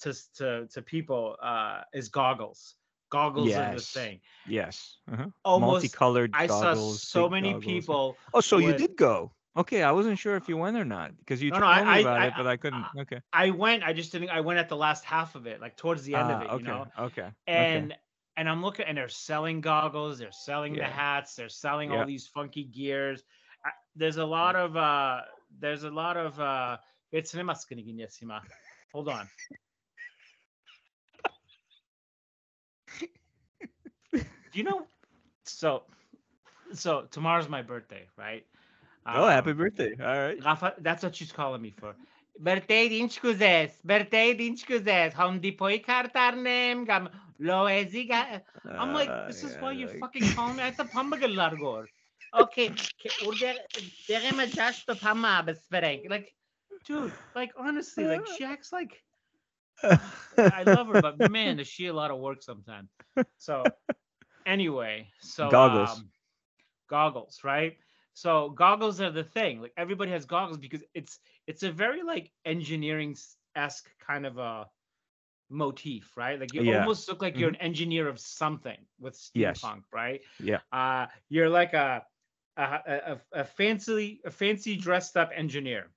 [0.00, 2.74] to to to people uh is goggles.
[3.10, 3.90] Goggles are the Yes.
[3.92, 4.20] thing.
[4.46, 5.26] yes, uh-huh.
[5.44, 7.02] Almost multicolored I saw goggles.
[7.02, 7.64] so many goggles.
[7.64, 9.32] people Oh, so you did go?
[9.54, 11.90] Okay, I wasn't sure if you went or not because you No, told no, me
[11.90, 12.86] I- about I- it, but I couldn't.
[13.00, 13.20] Okay.
[13.34, 16.04] I went, I just didn't I went at the last half of it, like towards
[16.04, 16.62] the end Ah, of it, okay.
[16.62, 16.86] you know.
[16.98, 17.28] Okay.
[17.46, 17.94] and
[18.36, 22.00] and I'm looking and they're selling goggles, they're selling the hats, they're selling Yeah.
[22.00, 23.22] all these funky gears.
[23.64, 25.20] I, there's a lot of uh
[25.60, 26.78] there's a lot of uh
[27.12, 27.34] it's
[28.92, 29.28] Hold on.
[34.12, 34.86] Do you know
[35.44, 35.82] so
[36.72, 38.44] so tomorrow's my birthday, right?
[39.14, 39.92] oh, happy Um, birthday!
[40.00, 40.38] All right.
[40.44, 41.94] Rafa, that's what she's calling me for.
[42.38, 47.08] Birthday din scuzes, birthday din scuzes, hom di poi kartarnem gam
[47.42, 48.40] loezi ga.
[48.78, 50.70] I'm like, Uh, this is why you fucking calling me.
[50.70, 51.88] Thought pambagal largor.
[52.34, 53.56] Okay, ke- or there
[54.08, 56.08] there am a dash to pama besperek.
[56.10, 56.34] Like,
[56.84, 59.02] dude, like honestly, like she acts like
[60.50, 62.90] I love her, but man, is she a lot of work sometimes.
[63.38, 63.74] So
[64.46, 65.90] anyway, so Goggles.
[65.92, 66.10] um,
[66.88, 67.76] goggles, right?
[68.14, 69.60] So goggles are the thing.
[69.60, 73.16] Like everybody has goggles because it's it's a very like engineering
[73.56, 74.66] esque kind of a
[75.52, 76.40] motif, right?
[76.40, 76.80] Like you Yeah.
[76.80, 79.60] almost look like you're an engineer of something with Yes.
[79.60, 80.20] steampunk, right?
[80.40, 80.58] Yeah.
[80.72, 82.04] Uh, you're like a
[82.56, 85.90] a, a, a fancy a fancy dressed up engineer.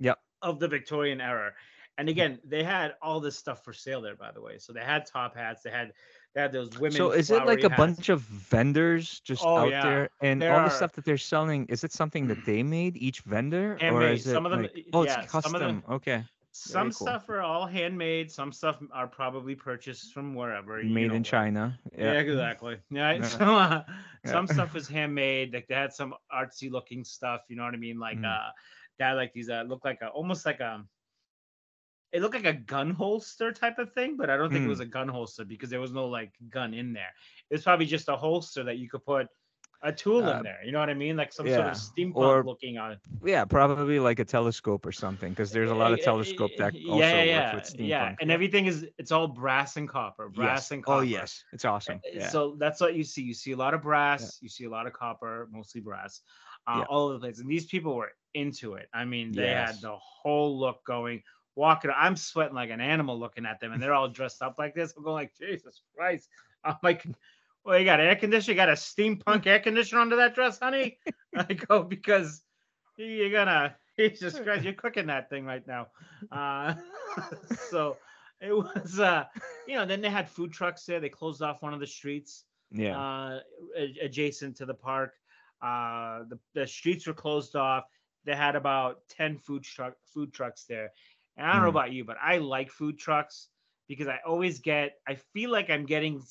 [0.00, 0.18] Yep.
[0.42, 1.52] Of the Victorian era.
[1.96, 4.58] And again, they had all this stuff for sale there, by the way.
[4.58, 5.92] So they had top hats, they had
[6.34, 6.96] they had those women.
[6.96, 7.78] So is it like a hats.
[7.78, 9.82] bunch of vendors just Oh, out yeah.
[9.84, 11.66] there, and There all the stuff that they're selling?
[11.66, 14.86] Is it something that they made each vendor, or is it Some of them- like,
[14.92, 15.84] oh, yeah, it's of them- custom?
[15.88, 16.24] Okay,
[16.56, 17.08] Some cool.
[17.08, 18.30] stuff are all handmade.
[18.30, 20.80] Some stuff are probably purchased from wherever.
[20.80, 21.22] you made in where.
[21.22, 21.76] China.
[21.98, 22.18] Yeah, Yeah.
[22.20, 22.76] exactly.
[22.90, 23.22] Yeah.
[23.22, 23.82] So uh,
[24.24, 24.30] Yeah.
[24.30, 25.52] some stuff was handmade.
[25.52, 27.40] Like they had some artsy looking stuff.
[27.48, 27.98] You know what I mean?
[27.98, 28.24] Like Mhm.
[28.48, 28.52] uh,
[29.00, 30.84] had like these uh, look like a almost like a.
[32.12, 34.76] It looked like a gun holster type of thing, but I don't think it Mm.
[34.76, 37.12] was a gun holster because there was no like gun in there.
[37.50, 39.26] It was probably just a holster that you could put
[39.84, 40.58] a tool Uh, in there.
[40.64, 41.16] You know what I mean?
[41.16, 42.98] Like some sort of steampunk or- looking on.
[43.24, 46.50] Yeah, probably like a telescope or something, because there's a lot of Eh, eh, telescope
[46.54, 47.88] eh, that yeah, also yeah, work with steampunk.
[47.88, 50.70] yeah, and everything is it's all brass and copper, brass yes.
[50.72, 50.98] and copper.
[50.98, 51.98] Oh yes, it's awesome.
[51.98, 52.28] Uh, Yeah.
[52.28, 53.22] So that's what you see.
[53.22, 54.38] You see a lot of brass.
[54.42, 56.22] You see a lot of copper, mostly brass.
[56.66, 56.84] uh, Yeah.
[56.88, 57.38] all over the place.
[57.40, 58.88] And these people were into it.
[58.94, 61.22] I mean, they had the whole look going.
[61.56, 64.74] Walking, I'm sweating like an animal looking at them, and they're all dressed up like
[64.74, 64.94] this.
[64.96, 66.28] I'm going like, Jesus Christ!
[66.64, 67.04] I'm like,
[67.64, 70.98] well, you got air conditioner, you got a steampunk air conditioner under that dress, honey.
[71.36, 72.42] I go because
[72.96, 75.88] you're gonna, Jesus Christ, you're cooking that thing right now.
[76.30, 76.74] Uh,
[77.46, 77.98] so
[78.40, 79.24] it was, uh,
[79.66, 81.00] you know, then they had food trucks there.
[81.00, 82.96] They closed off one of the streets Yeah.
[82.96, 83.38] uh,
[84.00, 85.14] adjacent to the park.
[85.62, 87.84] Uh, the, the streets were closed off.
[88.24, 90.90] They had about 10 food truck food trucks there.
[91.36, 91.76] And I don't know Hmm.
[91.76, 93.48] about you, but I like food trucks
[93.88, 96.22] because I always get I feel like I'm getting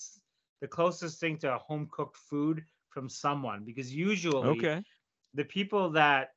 [0.63, 4.82] the closest thing to a home cooked food from someone because usually okay.
[5.34, 6.30] the people that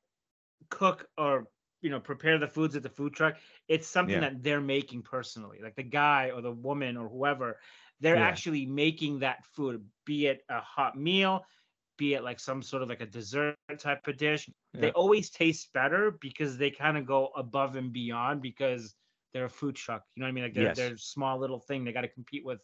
[0.69, 1.47] cook or
[1.81, 3.37] you know prepare the foods at the food truck
[3.69, 4.21] it's something Yeah.
[4.23, 7.61] that they're making personally like the guy or the woman or whoever
[8.01, 8.23] they're Yeah.
[8.33, 11.45] actually making that food be it a hot meal
[11.97, 15.73] be it like some sort of like a dessert type of dish they always taste
[15.73, 18.97] better because they kind of go above and beyond because
[19.33, 20.77] they're a food truck you know what i mean like they're, Yes.
[20.77, 22.61] they're a small little thing they got to compete with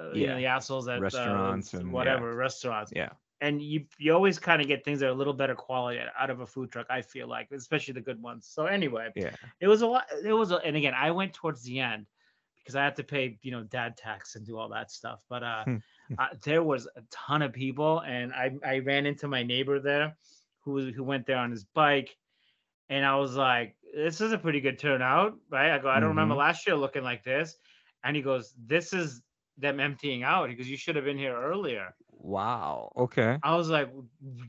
[0.00, 0.38] uh, you know Yeah.
[0.38, 1.92] the assholes at uh, Restaurants and- yeah.
[1.92, 3.10] whatever restaurants Yeah.
[3.40, 6.30] and you you always kind of get things that are a little better quality out
[6.30, 6.86] of a food truck.
[6.90, 8.46] I feel like, especially the good ones.
[8.46, 9.34] So anyway, Yeah.
[9.60, 10.04] it was a lot.
[10.24, 12.06] It was, a, and again, I went towards the end
[12.56, 15.24] because I had to pay, you know, dad tax and do all that stuff.
[15.28, 15.64] But uh,
[16.18, 20.16] uh there was a ton of people, and I I ran into my neighbor there,
[20.62, 22.16] who was who went there on his bike,
[22.90, 25.70] and I was like, this is a pretty good turnout, right?
[25.72, 26.38] I go, I don't remember Mhm.
[26.46, 27.56] last year looking like this,
[28.04, 29.22] and he goes, this is
[29.60, 31.94] them emptying out because you should have been here earlier.
[32.22, 32.92] Wow.
[32.96, 33.38] Okay.
[33.42, 33.90] I was like,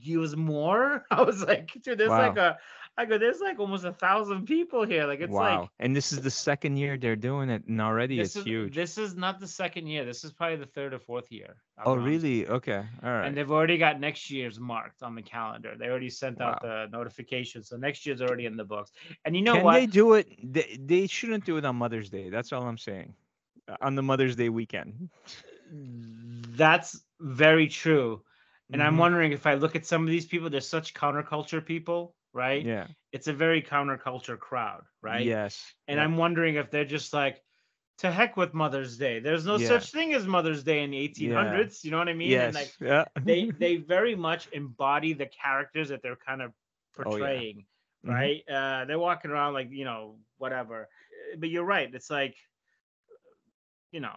[0.02, 1.06] you was more?
[1.12, 2.58] I was like, dude, there's like a,
[2.98, 5.06] I go, there's like almost a thousand people here.
[5.06, 5.62] Like it's wow.
[5.62, 8.44] like and this is the second year they're doing it, and already this it's is
[8.44, 8.76] huge.
[8.76, 10.04] this is not the second year.
[10.04, 11.56] This is probably the third or fourth year.
[11.78, 12.24] I'll oh, be honest.
[12.24, 12.48] really?
[12.48, 12.84] Okay.
[13.04, 13.26] All right.
[13.26, 15.76] And they've already got next year's marked on the calendar.
[15.80, 18.92] They already sent out the notification, so next year's already in the books.
[19.24, 19.74] And you know Can what?
[19.74, 20.28] they do it?
[20.44, 22.30] They, they shouldn't do it on Mother's Day.
[22.30, 23.14] That's all I'm saying.
[23.72, 25.10] Uh, On the Mother's Day weekend.
[25.72, 28.24] That's very true.
[28.74, 29.00] And I'm Mhm.
[29.00, 32.64] wondering if I look at some of these people, they're such counterculture people, right?
[32.64, 32.88] Yeah.
[33.12, 35.26] It's a very counterculture crowd, right?
[35.26, 35.74] Yes.
[35.88, 36.04] And yeah.
[36.04, 37.42] I'm wondering if they're just like,
[37.98, 39.20] to heck with Mother's Day.
[39.20, 39.68] There's no Yeah.
[39.68, 41.84] such thing as Mother's Day in the 1800s.
[41.84, 42.32] You know what I mean?
[42.32, 42.46] Yes.
[42.46, 43.06] And like yeah.
[43.22, 46.54] they they very much embody the characters that they're kind of Oh,
[46.98, 47.04] yeah.
[47.04, 47.66] portraying,
[48.06, 48.10] Mhm.
[48.10, 48.44] right?
[48.50, 50.90] Uh, they're walking around like you know whatever.
[51.38, 51.94] But you're right.
[51.94, 52.36] It's like,
[53.92, 54.14] you know,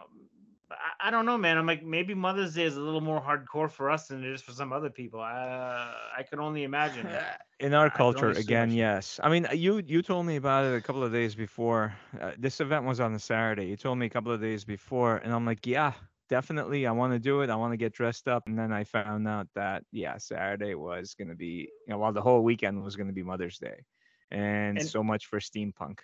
[0.71, 1.57] I, I don't know, man.
[1.57, 4.41] I'm like maybe Mother's Day is a little more hardcore for us than it is
[4.41, 5.19] for some other people.
[5.19, 7.07] Uh, I can only imagine.
[7.59, 9.19] In our culture, again, yes.
[9.23, 11.95] I mean, you you told me about it a couple of days before.
[12.19, 13.65] Uh, this event was on a Saturday.
[13.65, 15.93] You told me a couple of days before, and I'm like, yeah,
[16.27, 17.49] definitely, I want to do it.
[17.49, 18.43] I want to get dressed up.
[18.47, 22.11] And then I found out that yeah, Saturday was going to be, you know, well,
[22.11, 23.85] the whole weekend was going to be Mother's Day,
[24.31, 25.99] and, And- so much for steampunk.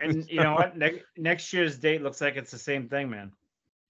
[0.00, 0.76] And you know what?
[0.76, 3.32] Ne- next year's date looks like it's the same thing, man.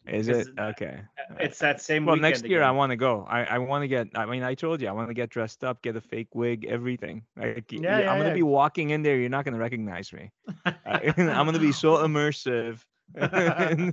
[0.07, 1.01] Is it okay?
[1.39, 2.07] It's that same.
[2.07, 3.27] Well, next year I want to go.
[3.29, 4.09] I, I want to get.
[4.15, 6.65] I mean, I told you I want to get dressed up, get a fake wig,
[6.67, 7.25] everything.
[7.37, 8.35] Like, Yeah, yeah, I'm gonna yeah.
[8.35, 9.19] be walking in there.
[9.19, 10.31] You're not gonna recognize me.
[10.87, 12.79] I'm gonna be so immersive.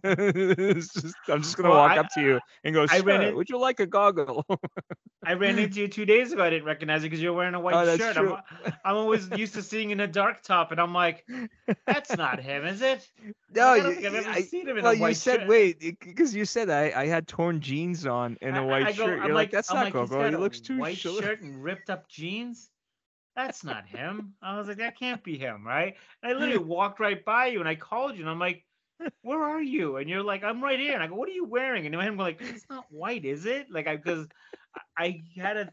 [0.06, 3.36] Just- I'm just gonna Well, walk I- up to you and go, I ran "Sir,
[3.36, 4.46] would you like a goggle?"
[5.26, 6.44] I ran into you two days ago.
[6.44, 8.16] I didn't recognize you because you're wearing a white Oh, shirt.
[8.18, 8.38] I'm,
[8.84, 11.26] I'm always used to seeing in a dark top, and I'm like,
[11.88, 13.08] that's not him, is it?
[13.56, 15.40] no, I don't you, think I've ever I- seen him in well, a you said
[15.42, 15.50] shirt.
[15.50, 19.06] wait because you said I, I had torn jeans on and a white I go-
[19.06, 19.20] shirt.
[19.22, 20.30] I'm You're like, that's I'm not like, Gogo.
[20.30, 21.24] He looks too white short.
[21.24, 22.70] shirt and ripped up jeans.
[23.36, 24.34] That's not him.
[24.42, 25.96] I was like, that can't be him, right?
[26.24, 28.64] And I literally walked right by you, and I called you, and I'm like,
[29.22, 29.98] where are you?
[29.98, 30.94] And you're like, I'm right here.
[30.94, 31.86] And I go, what are you wearing?
[31.86, 33.68] And I'm like, it's not white, is it?
[33.70, 34.28] Like, I because
[34.98, 35.70] I had a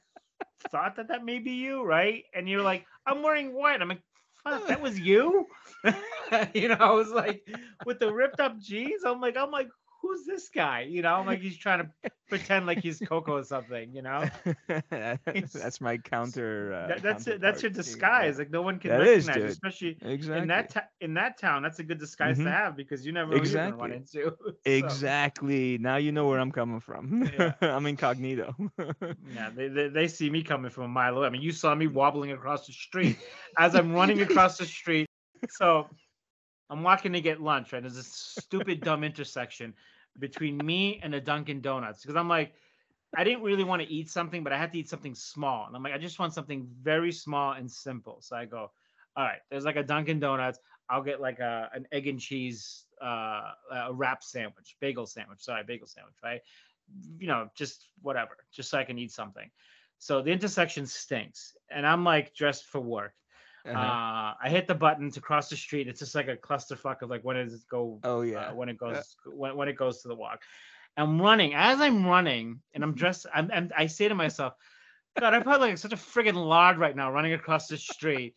[0.71, 2.25] thought that that may be you, right?
[2.35, 3.81] And you're like, I'm wearing white.
[3.81, 4.03] I'm like,
[4.45, 5.47] fuck, that was you.
[6.55, 7.43] you know, I was like,
[7.87, 9.03] with the ripped up jeans.
[9.05, 9.69] I'm like, oh I'm like,
[10.03, 10.83] who's this guy?
[10.83, 13.95] You know, like, he's trying to pretend like he's Coco or something.
[13.95, 14.25] You know,
[14.91, 16.75] that's my counter.
[16.75, 17.41] Uh, that, that's it.
[17.41, 18.39] That's your disguise.
[18.39, 19.51] Like no one can That is, recognize, dude.
[19.53, 20.43] especially Exactly.
[20.43, 21.63] in that ta- in that town.
[21.63, 22.45] That's a good disguise Mhm.
[22.45, 24.23] to have because you never know who you're gonna run Exactly.
[24.23, 24.37] into.
[24.53, 25.79] So, Exactly.
[25.79, 27.31] Now you know where I'm coming from.
[27.33, 27.53] Yeah.
[27.63, 28.55] I'm incognito.
[29.35, 31.27] Yeah, they, they they see me coming from a mile away.
[31.27, 33.19] I mean, you saw me wobbling across the street
[33.59, 35.07] as I'm running across the street.
[35.49, 35.89] So
[36.71, 37.73] I'm walking to get lunch.
[37.73, 39.75] Right, there's this stupid dumb intersection
[40.19, 42.55] between me and a Dunkin' Donuts because I'm like,
[43.17, 45.77] I didn't really want to eat something, but I had to eat something small, and
[45.77, 48.19] I'm like, I just want something very small and simple.
[48.21, 48.71] So I go,
[49.17, 50.59] all right, there's like a Dunkin' Donuts.
[50.89, 55.41] I'll get like a an egg and cheese uh, a wrap sandwich, bagel sandwich.
[55.41, 56.41] Sorry, bagel sandwich, right?
[57.19, 59.51] You know, just whatever, just so I can eat something.
[59.99, 63.13] So the intersection stinks, and I'm like dressed for work.
[63.65, 63.79] Uh-huh.
[63.79, 65.87] Uh, I hit the button to cross the street.
[65.87, 68.01] It's just like a clusterfuck of like when does it go?
[68.03, 68.53] oh uh, yeah.
[68.53, 70.41] when it goes when, when it goes to the walk.
[70.97, 72.91] I'm running as I'm running, and Mm-hmm.
[72.91, 73.27] I'm dressed.
[73.33, 74.55] I'm, I'm I say to myself,
[75.19, 78.35] God, I'm probably like such a friggin' lard right now, running across the street,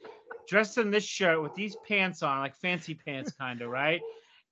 [0.48, 4.02] dressed in this shirt with these pants on, like fancy pants, kind of right.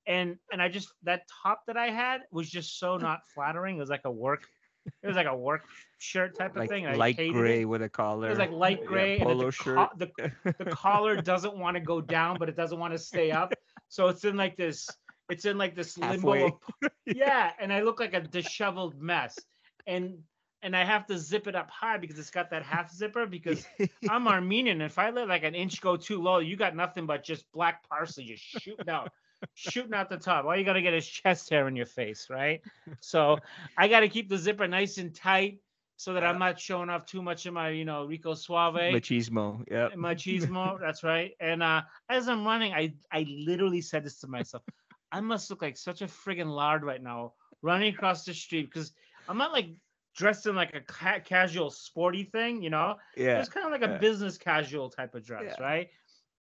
[0.08, 3.78] And and I just that top that I had was just so not flattering.
[3.78, 4.48] It was like a work,
[4.86, 5.66] it was like a work
[5.98, 6.86] shirt type of like thing.
[6.98, 7.66] light gray It.
[7.66, 8.28] with a collar.
[8.28, 9.90] It was like light yeah, gray, and polo the, shirt.
[9.98, 10.12] the
[10.60, 13.54] the collar doesn't want to go down, but it doesn't want to stay up.
[13.90, 14.90] So it's in like this,
[15.30, 16.16] it's in like this limbo.
[16.16, 16.44] Halfway.
[16.44, 19.38] Of, yeah, and I look like a disheveled mess,
[19.88, 20.18] and
[20.64, 23.68] and I have to zip it up high because it's got that half zipper because
[24.10, 24.82] I'm Armenian.
[24.82, 27.52] And if I let like an inch go too low, you got nothing but just
[27.52, 29.12] black parsley just shooting out,
[29.54, 30.46] shooting out the top.
[30.46, 32.62] All you got to get is chest hair in your face, right?
[33.00, 33.38] So
[33.78, 35.60] I got to keep the zipper nice and tight
[35.98, 39.64] so that I'm not showing off too much of my, you know, Rico Suave Machismo.
[39.70, 39.94] Yep.
[39.98, 40.80] machismo.
[40.80, 41.32] That's right.
[41.40, 44.64] And uh, as I'm running, I I literally said this to myself.
[45.12, 48.92] I must look like such a friggin' lard right now, running across the street because
[49.30, 49.70] I'm not like
[50.16, 52.96] dressed in like a ca- casual sporty thing, you know.
[53.16, 53.40] Yeah.
[53.40, 53.98] It's kind of like a yeah.
[54.00, 55.64] business casual type of dress, Yeah.
[55.64, 55.90] right?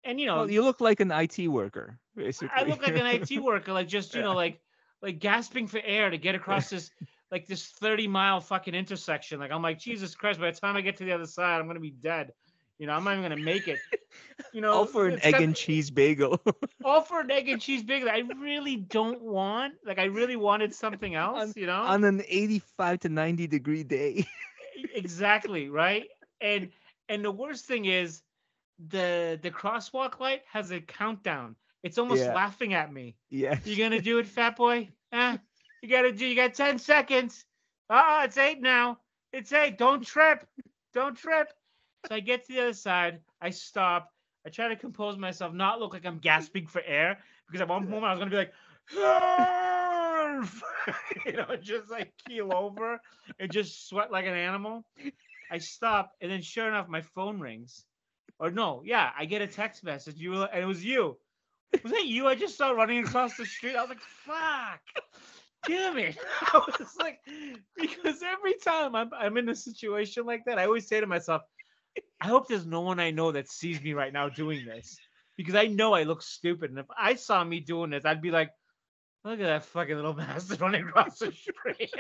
[0.07, 2.51] And you know, Well, you look like an IT worker, basically.
[2.55, 4.61] I look like an IT worker, like just you know, like
[5.03, 6.91] like gasping for air to get across this
[7.33, 9.41] like this 30 mile fucking intersection.
[9.41, 11.67] Like I'm like, Jesus Christ, by the time I get to the other side, I'm
[11.67, 12.33] gonna be dead.
[12.79, 13.79] You know, I'm not even gonna make it.
[14.53, 16.41] You know, All for an egg and cheese bagel.
[16.85, 18.09] all for an egg and cheese bagel.
[18.09, 19.75] I really don't want.
[19.85, 21.83] Like I really wanted something else, you know?
[21.83, 24.27] on an 85 to 90 degree day.
[24.95, 26.05] exactly, right?
[26.41, 26.71] And
[27.09, 28.23] and the worst thing is
[28.79, 31.57] the the crosswalk light has a countdown.
[31.83, 32.35] It's almost Yeah.
[32.35, 33.17] laughing at me.
[33.31, 33.59] yeah.
[33.65, 34.89] You gonna do it, fat boy?
[35.13, 35.37] Eh?
[35.83, 36.27] You gotta do.
[36.27, 37.45] You got ten seconds.
[37.89, 38.99] Ah, it's eight now.
[39.33, 39.79] It's eight.
[39.79, 40.47] Don't trip.
[40.93, 41.53] Don't trip.
[42.09, 43.21] So I get to the other side.
[43.41, 44.13] I stop.
[44.47, 47.85] I try to compose myself, not look like I'm gasping for air, because at one
[47.91, 48.53] moment I was gonna be like,
[51.27, 53.01] you know, just like keel over
[53.39, 54.85] and just sweat like an animal.
[55.51, 57.85] I stop, and then sure enough, my phone rings.
[58.39, 60.17] Or no, yeah, I get a text message.
[60.17, 61.17] You were, and it was you.
[61.83, 62.27] Was that you?
[62.27, 63.77] I just saw running across the street.
[63.77, 64.81] I was like, fuck.
[65.67, 66.17] Damn it.
[66.53, 67.19] I was like,
[67.77, 71.43] because every time I'm, I'm in a situation like that, I always say to myself,
[72.21, 74.97] I hope there's no one I know that sees me right now doing this.
[75.37, 76.71] Because I know I look stupid.
[76.71, 78.51] And if I saw me doing this, I'd be like,
[79.25, 81.93] look at that fucking little bastard running across the street.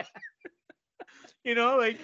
[1.44, 1.98] you know, like,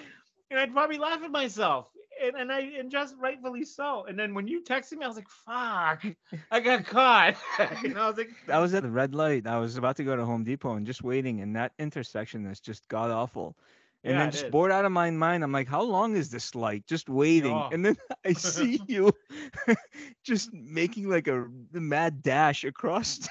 [0.51, 1.87] and I'd probably laugh at myself.
[2.23, 4.05] And, and I and just rightfully so.
[4.05, 6.05] And then when you texted me, I was like, fuck,
[6.51, 7.37] I got caught.
[7.83, 9.47] you know, I was like, I was at the red light.
[9.47, 12.61] I was about to go to Home Depot and just waiting, and that intersection is
[12.61, 13.57] just god awful.
[14.05, 14.51] And Yeah, then just is.
[14.51, 16.87] bored out of my mind, I'm like, how long is this light?
[16.87, 17.53] Just waiting.
[17.53, 17.69] Oh.
[17.71, 19.13] And then I see you
[20.25, 23.29] just making like a mad dash across.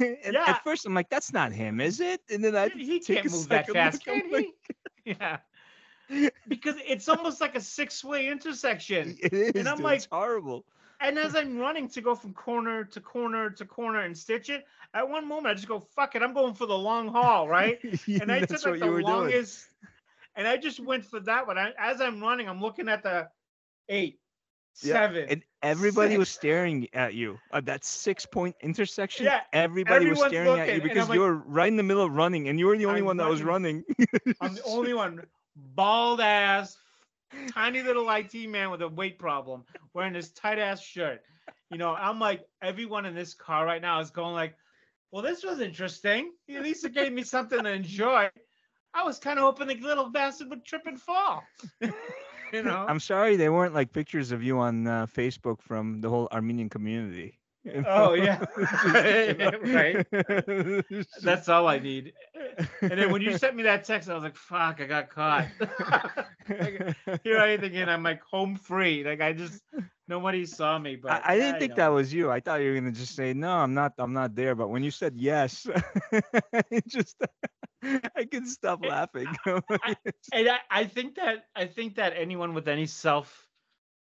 [0.00, 0.44] and Yeah.
[0.46, 2.20] at first I'm like, that's not him, is it?
[2.30, 4.52] And then I he take can't a move that fast, can like, he?
[5.04, 5.38] Yeah.
[6.48, 9.16] Because it's almost like a six-way intersection.
[9.22, 9.66] It is.
[9.66, 10.64] I'm dude, like- it's horrible.
[11.00, 14.64] And as I'm running to go from corner to corner to corner and stitch it,
[14.94, 17.78] at one moment I just go, fuck it, I'm going for the long haul, right?
[18.08, 19.04] And I took like the were doing.
[19.04, 19.66] longest,
[20.36, 21.58] and I just went for that one.
[21.58, 23.28] I, as I'm running, I'm looking at the
[23.90, 24.18] eight,
[24.82, 25.26] Yeah, seven.
[25.28, 29.26] And everybody was staring at you at that six point intersection.
[29.26, 32.12] Yeah, everybody was staring at you because like- you were right in the middle of
[32.12, 33.84] running and you were the only I'm one that was running.
[34.40, 35.22] I'm the only one,
[35.56, 36.76] bald ass,
[37.52, 39.64] tiny little IT man with a weight problem,
[39.94, 41.22] wearing this tight ass shirt.
[41.70, 44.54] You know, I'm like, everyone in this car right now is going like,
[45.10, 46.32] well, this was interesting.
[46.54, 48.28] At least it gave me something to enjoy.
[48.94, 51.42] I was kind of hoping the little bastard would trip and fall.
[51.80, 52.86] you know?
[52.88, 56.68] I'm sorry they weren't like pictures of you on uh, Facebook from the whole Armenian
[56.68, 57.38] community.
[57.66, 58.44] You Oh, yeah.
[59.66, 60.06] Right.
[61.22, 62.12] That's all I need.
[62.80, 65.46] And then when you sent me that text, I was like, fuck, I got caught.
[67.24, 69.04] Here I thinking I'm like home free.
[69.04, 69.62] Like I just
[70.08, 70.96] nobody saw me.
[70.96, 71.76] But I, I didn't think know.
[71.76, 72.30] that was you.
[72.30, 73.50] I thought you were gonna just say no.
[73.50, 73.92] I'm not.
[73.98, 74.54] I'm not there.
[74.54, 75.66] But when you said yes,
[76.70, 77.16] it just
[77.82, 79.26] I couldn't stop laughing.
[79.46, 83.45] and I, I think that I think that anyone with any self,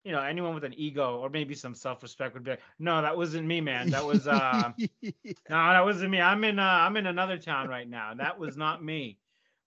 [0.03, 3.15] you know, anyone with an ego or maybe some self-respect would be like, no, that
[3.15, 3.89] wasn't me, man.
[3.89, 5.11] That was uh no,
[5.49, 6.19] that wasn't me.
[6.21, 8.13] I'm in uh I'm in another town right now.
[8.13, 9.17] That was not me.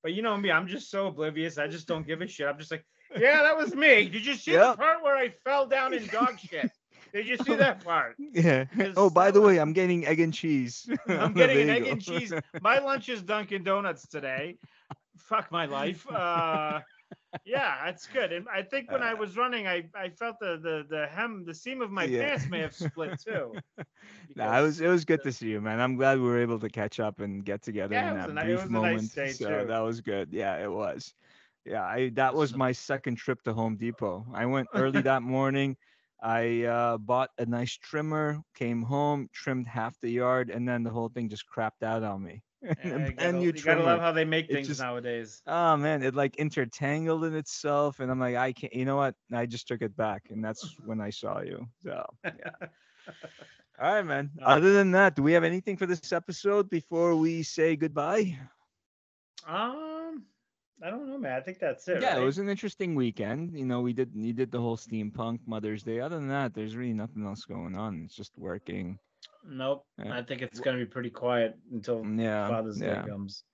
[0.03, 1.59] But you know me, I'm just so oblivious.
[1.59, 2.47] I just don't give a shit.
[2.47, 2.84] I'm just like,
[3.18, 4.09] yeah, that was me.
[4.09, 4.76] Did you see Yep.
[4.76, 6.70] the part where I fell down in dog shit?
[7.12, 8.14] Did you see that part?
[8.32, 8.64] yeah.
[8.97, 10.87] Oh, by the was- way, I'm getting egg and cheese.
[11.09, 12.32] I'm getting an egg and cheese.
[12.61, 14.59] My lunch is Dunkin' Donuts today.
[15.16, 16.07] Fuck my life.
[16.11, 16.80] Uh,
[17.45, 18.33] yeah, that's good.
[18.33, 21.45] And I think when I Uh, was running, I, I felt the, the the hem,
[21.45, 22.29] the seam of my Yeah.
[22.29, 23.55] pants may have split too.
[24.35, 25.81] Nah, it was it was good the- to see you, man.
[25.81, 28.33] I'm glad we were able to catch up and get together Yeah, in that a
[28.33, 29.11] brief a nice moment.
[29.11, 29.66] so too.
[29.66, 30.33] that was good.
[30.33, 31.14] Yeah, it was.
[31.64, 34.27] Yeah, I that was my second trip to Home Depot.
[34.33, 35.77] I went early that morning.
[36.22, 40.91] I uh, bought a nice trimmer, came home, trimmed half the yard, and then the
[40.91, 42.43] whole thing just crapped out on me.
[42.85, 45.43] Yeah, a you brand gotta, new you gotta love how they make things just- nowadays.
[45.47, 48.75] Oh man, it like intertangled in itself, and I'm like, I can't.
[48.75, 49.14] You know what?
[49.33, 51.67] I just took it back, and that's when I saw you.
[51.85, 52.69] So yeah.
[53.81, 54.31] All right, man.
[54.43, 58.39] Other than that, do we have anything for this episode before we say goodbye?
[59.47, 60.25] Um,
[60.83, 61.33] I don't know, man.
[61.37, 62.01] I think that's it.
[62.03, 62.23] Yeah, right?
[62.23, 63.57] it was an interesting weekend.
[63.57, 66.01] You know, we did you did the whole steampunk Mother's Day.
[66.01, 68.03] Other than that, there's really nothing else going on.
[68.05, 68.99] It's just working.
[69.49, 69.84] Nope.
[70.05, 70.16] Yeah.
[70.16, 72.49] I think it's gonna be pretty quiet until Yeah.
[72.49, 72.78] Father's.
[72.78, 73.44] Day comes.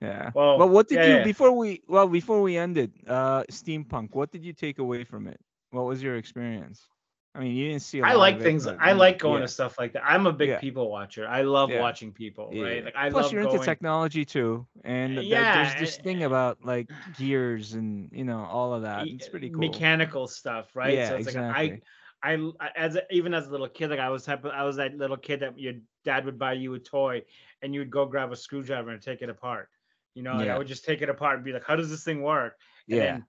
[0.00, 0.30] Yeah.
[0.34, 4.44] Well, But what did you before we well before we ended, uh steampunk, what did
[4.44, 5.40] you take away from it?
[5.70, 6.86] What was your experience?
[7.34, 8.64] I mean, you didn't see a I lot like of it, things.
[8.66, 9.46] but, I like going yeah.
[9.46, 10.02] to stuff like that.
[10.04, 10.58] I'm a big Yeah.
[10.60, 11.26] people watcher.
[11.26, 11.80] I love Yeah.
[11.80, 12.50] watching people.
[12.52, 12.84] Right?
[12.84, 13.54] Like I Plus, love you're going.
[13.54, 18.74] into technology too, and Yeah, there's this thing about like gears and you know all
[18.74, 19.06] of that.
[19.08, 19.60] It's pretty cool.
[19.60, 20.92] Mechanical stuff, right?
[20.94, 21.70] Yeah, so it's exactly.
[21.70, 21.82] like I,
[22.22, 22.38] I,
[22.76, 24.96] as a, even as a little kid, like I was type of, I was that
[24.96, 27.22] little kid that your dad would buy you a toy,
[27.62, 29.68] and you would go grab a screwdriver and take it apart.
[30.14, 32.04] You know, like I would just take it apart and be like, "How does this
[32.04, 32.56] thing work?"
[32.88, 33.04] And yeah.
[33.04, 33.26] then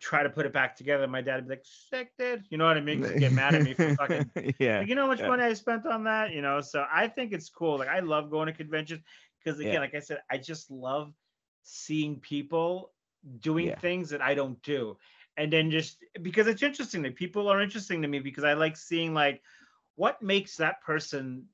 [0.00, 1.06] try to put it back together.
[1.06, 3.00] My dad would be like, "Sick, dude." You know what I mean?
[3.18, 4.78] get mad at me for fucking yeah.
[4.78, 5.28] like, you know how much yeah.
[5.28, 6.60] money I spent on that, you know.
[6.60, 7.78] So I think it's cool.
[7.78, 9.02] Like I love going to conventions
[9.44, 9.80] because again, Yeah.
[9.80, 11.12] like I said, I just love
[11.62, 12.92] seeing people
[13.40, 13.78] doing Yeah.
[13.78, 14.96] things that I don't do.
[15.40, 18.76] And then just because it's interesting that people are interesting to me because I like
[18.76, 19.40] seeing like
[19.96, 21.46] what makes that person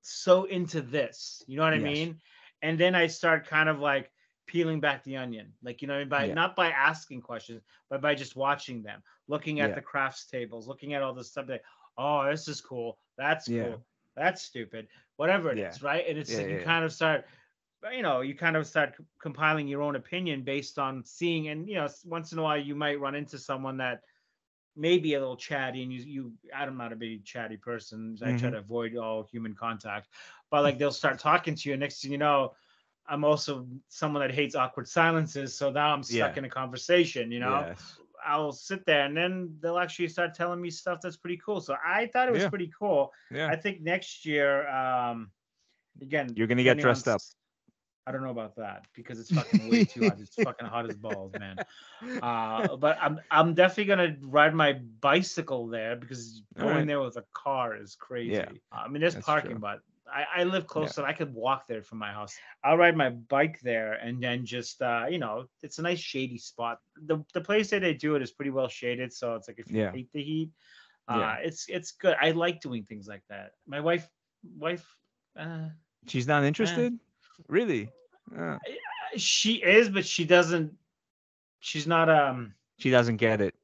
[0.00, 1.42] so into this.
[1.46, 1.84] You know what I Yes.
[1.84, 2.20] mean?
[2.62, 4.10] And then I start kind of like
[4.46, 5.52] peeling back the onion.
[5.62, 6.34] Like, you know, by Yeah.
[6.34, 7.60] not by asking questions,
[7.90, 9.74] but by just watching them, looking at Yeah.
[9.74, 11.64] the crafts tables, looking at all this stuff like,
[11.98, 12.98] oh, this is cool.
[13.18, 13.62] That's Yeah.
[13.62, 13.84] cool.
[14.16, 14.88] That's stupid.
[15.18, 16.04] Whatever it is, right?
[16.08, 17.26] And it's you kind of start
[17.92, 21.76] you know, you kind of start compiling your own opinion based on seeing and you
[21.76, 24.02] know, once in a while you might run into someone that
[24.76, 28.16] may be a little chatty and you you I'm not a big chatty person.
[28.22, 28.50] I try Mhm.
[28.50, 30.08] to avoid all human contact.
[30.50, 32.54] But like they'll start talking to you and next thing you know,
[33.06, 35.56] I'm also someone that hates awkward silences.
[35.56, 36.38] So now I'm stuck Yeah.
[36.38, 37.70] in a conversation, you know.
[37.70, 38.00] Yes.
[38.24, 41.60] I'll sit there and then they'll actually start telling me stuff that's pretty cool.
[41.60, 42.48] So I thought it was Yeah.
[42.48, 43.12] pretty cool.
[43.30, 43.52] Yeah.
[43.52, 45.32] I think next year, um,
[46.00, 47.20] again, You're gonna get depending on dressed up.
[48.08, 50.16] I don't know about that because it's fucking way too hot.
[50.18, 51.60] It's fucking hot as balls, man.
[52.22, 56.86] Uh, but I'm I'm definitely gonna ride my bicycle there because going right.
[56.86, 58.32] there with a car is crazy.
[58.32, 59.60] Yeah, I mean, there's that's parking, true.
[59.60, 59.80] but
[60.10, 62.34] I, I live close, so I could walk there from my house.
[62.64, 66.38] I'll ride my bike there, and then just uh, you know, it's a nice shady
[66.38, 66.78] spot.
[67.06, 69.70] The the place that they do it is pretty well shaded, so it's like if
[69.70, 69.92] you Yeah.
[69.92, 70.50] hate the heat,
[71.08, 71.34] uh, Yeah.
[71.42, 72.16] it's it's good.
[72.20, 73.52] I like doing things like that.
[73.66, 74.08] My wife
[74.56, 74.86] wife.
[75.38, 75.68] Uh,
[76.06, 76.98] She's not interested?
[77.46, 77.90] Really?
[78.36, 78.58] Uh,
[79.16, 80.72] she is, but she doesn't.
[81.60, 82.08] She's not.
[82.10, 83.54] Um, she doesn't get it.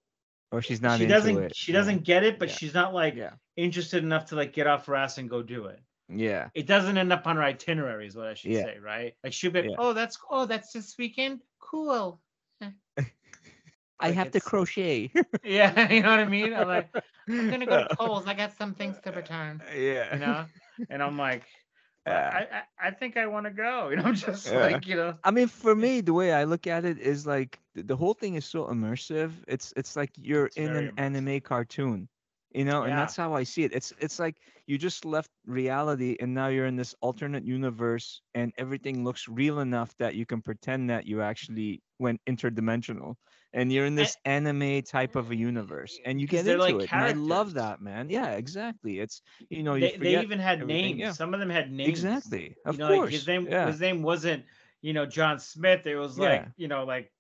[0.52, 1.42] Or she's not she into doesn't.
[1.42, 1.56] it.
[1.56, 1.78] She yeah.
[1.78, 2.54] doesn't get it, but Yeah.
[2.54, 3.32] she's not like Yeah.
[3.56, 5.80] interested enough to like get off her ass and go do it.
[6.08, 6.48] Yeah.
[6.54, 8.62] It doesn't end up on her itinerary, is what I should Yeah.
[8.64, 9.14] say, right?
[9.24, 9.76] Like she'll be, like, Yeah.
[9.78, 11.40] oh, that's oh, that's this weekend.
[11.58, 12.20] Cool.
[12.60, 15.12] I Like have to crochet.
[15.44, 16.52] Yeah, you know what I mean.
[16.52, 16.88] I'm like,
[17.28, 18.26] I'm gonna go to Kohl's.
[18.26, 19.62] I got some things to return.
[19.76, 20.12] Yeah.
[20.14, 20.44] You know,
[20.90, 21.63] and I'm like, Yeah.
[22.10, 22.40] I,
[22.80, 23.88] I I think I want to go.
[23.90, 24.54] You know, I'm just Yeah.
[24.54, 27.60] like, you know, I mean, for me, the way I look at it is like
[27.74, 29.32] the whole thing is so immersive.
[29.48, 32.08] It's it's like you're It's in very an anime cartoon,
[32.54, 33.72] you know, and that's how I see it.
[33.74, 34.36] It's it's like
[34.66, 39.60] you just left reality and now you're in this alternate universe, and everything looks real
[39.60, 43.14] enough that you can pretend that you actually went interdimensional,
[43.54, 46.74] and you're in eh this anime type of a universe, and you get into like
[46.74, 46.92] it.
[46.92, 48.10] I love that, man.
[48.10, 48.98] Yeah, exactly.
[49.00, 50.98] It's you know you they, they even had everything, names.
[51.00, 51.12] yeah.
[51.12, 51.88] Some of them had names.
[51.88, 52.56] exactly.
[52.66, 53.00] Of you know, course.
[53.06, 53.66] like his name yeah.
[53.66, 54.44] his name wasn't,
[54.82, 55.86] you know, John Smith.
[55.86, 56.48] It was like, Yeah.
[56.56, 57.10] you know, like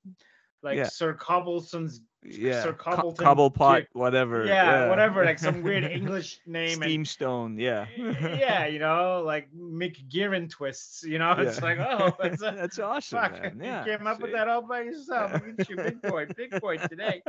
[0.62, 0.86] like.
[0.86, 2.62] Sir Cobbleton's yeah.
[2.62, 4.46] Sir Cobbleton Cobblepot, whatever.
[4.46, 7.86] yeah, whatever, like some weird English name and Steamstone, yeah.
[7.96, 11.64] yeah, you know, like McGearin twists, you know, it's Yeah.
[11.64, 13.60] like, oh, it's a, That's awesome, fuck, man.
[13.62, 13.84] Yeah.
[13.84, 15.32] you came up with that all by yourself.
[15.32, 17.22] Look at you, big boy, big boy today.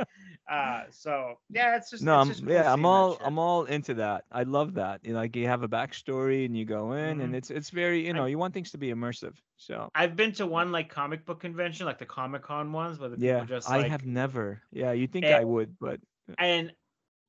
[0.50, 3.18] Uh, so yeah, it's just No, it's I'm cool yeah, I'm all.
[3.24, 4.24] I'm all into that.
[4.30, 5.00] I love that.
[5.04, 7.36] You know, like you have a backstory and you go in and Mhm.
[7.36, 9.34] it's it's very, you know, you want things to be immersive.
[9.56, 13.08] So I've been to one like comic book convention, like the Comic Con ones, where
[13.08, 14.62] the people yeah, just I have never.
[14.70, 16.00] Yeah, you think Eh, I would, but
[16.38, 16.74] and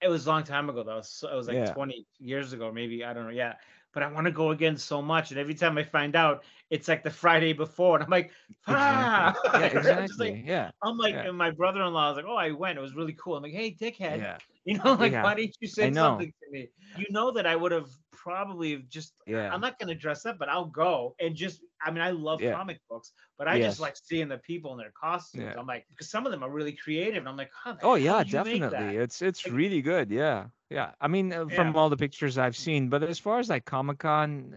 [0.01, 1.01] it was a long time ago though.
[1.01, 1.73] So it was like Yeah.
[1.73, 3.31] 20 years ago, maybe I don't know.
[3.31, 3.55] Yeah,
[3.93, 5.31] but I want to go again so much.
[5.31, 8.31] And every time I find out, it's like the Friday before, and I'm like,
[8.67, 9.35] ah.
[9.45, 9.49] Exactly.
[9.53, 10.31] Yeah, I'm exactly.
[10.35, 10.71] like, yeah.
[10.83, 11.23] I'm like, Yeah.
[11.23, 12.77] and my brother-in-law was like, oh, I went.
[12.77, 13.37] It was really cool.
[13.37, 14.19] I'm like, hey, dickhead.
[14.19, 14.39] Yeah.
[14.65, 15.21] You know, like, Yeah.
[15.21, 16.69] why didn't you say something to me?
[16.93, 19.13] You know that I would have probably just.
[19.25, 19.53] Yeah.
[19.53, 21.61] I'm not gonna dress up, but I'll go and just.
[21.81, 22.53] I mean, I love Yeah.
[22.53, 23.67] comic books, but I Yes.
[23.73, 25.43] just like seeing the people in their costumes.
[25.45, 25.59] Yeah.
[25.59, 28.23] I'm like, because some of them are really creative, and I'm like, how Oh yeah,
[28.23, 28.71] did you make that?
[28.71, 28.97] definitely.
[28.97, 30.09] It's it's Like- really good.
[30.09, 30.91] Yeah, yeah.
[30.99, 33.99] I mean, uh, from all the pictures I've seen, but as far as like Comic
[33.99, 34.55] Con,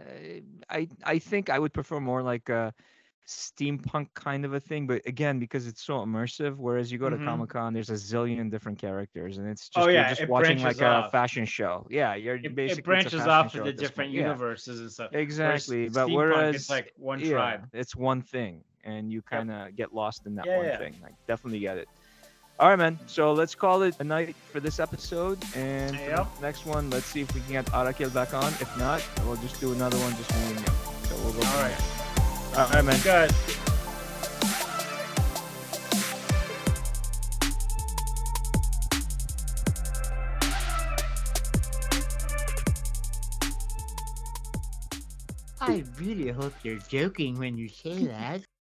[0.70, 2.72] I I think I would prefer more like a
[3.30, 4.86] steampunk kind of a thing.
[4.86, 7.24] But again, because it's so immersive, whereas you go to Mhm.
[7.24, 10.28] Comic Con, there's a zillion different characters, and it's just Oh, you're yeah, just it
[10.28, 11.86] watching like branches a fashion show.
[11.90, 14.12] Yeah, you're It, basically it branches off to the different point.
[14.16, 15.10] Yeah, universes and stuff.
[15.12, 15.88] Whereas exactly.
[15.88, 17.68] But steampunk, whereas it's like one yeah, tribe.
[17.72, 20.94] it's one thing, and you kind of get lost in that Yeah, one thing.
[21.02, 21.88] Like, definitely get it.
[22.58, 22.98] All right, man.
[23.06, 26.26] So let's call it a night for this episode, and Yep.
[26.42, 28.48] next one, let's see if we can get Arakel back on.
[28.60, 30.66] If not, we'll just do another one, just me and you.
[31.08, 31.48] So we'll go.
[31.48, 31.78] All right.
[31.78, 31.99] there.
[32.56, 33.00] All right, man.
[33.02, 33.32] Good.
[45.60, 48.42] I really hope you're joking when you say that.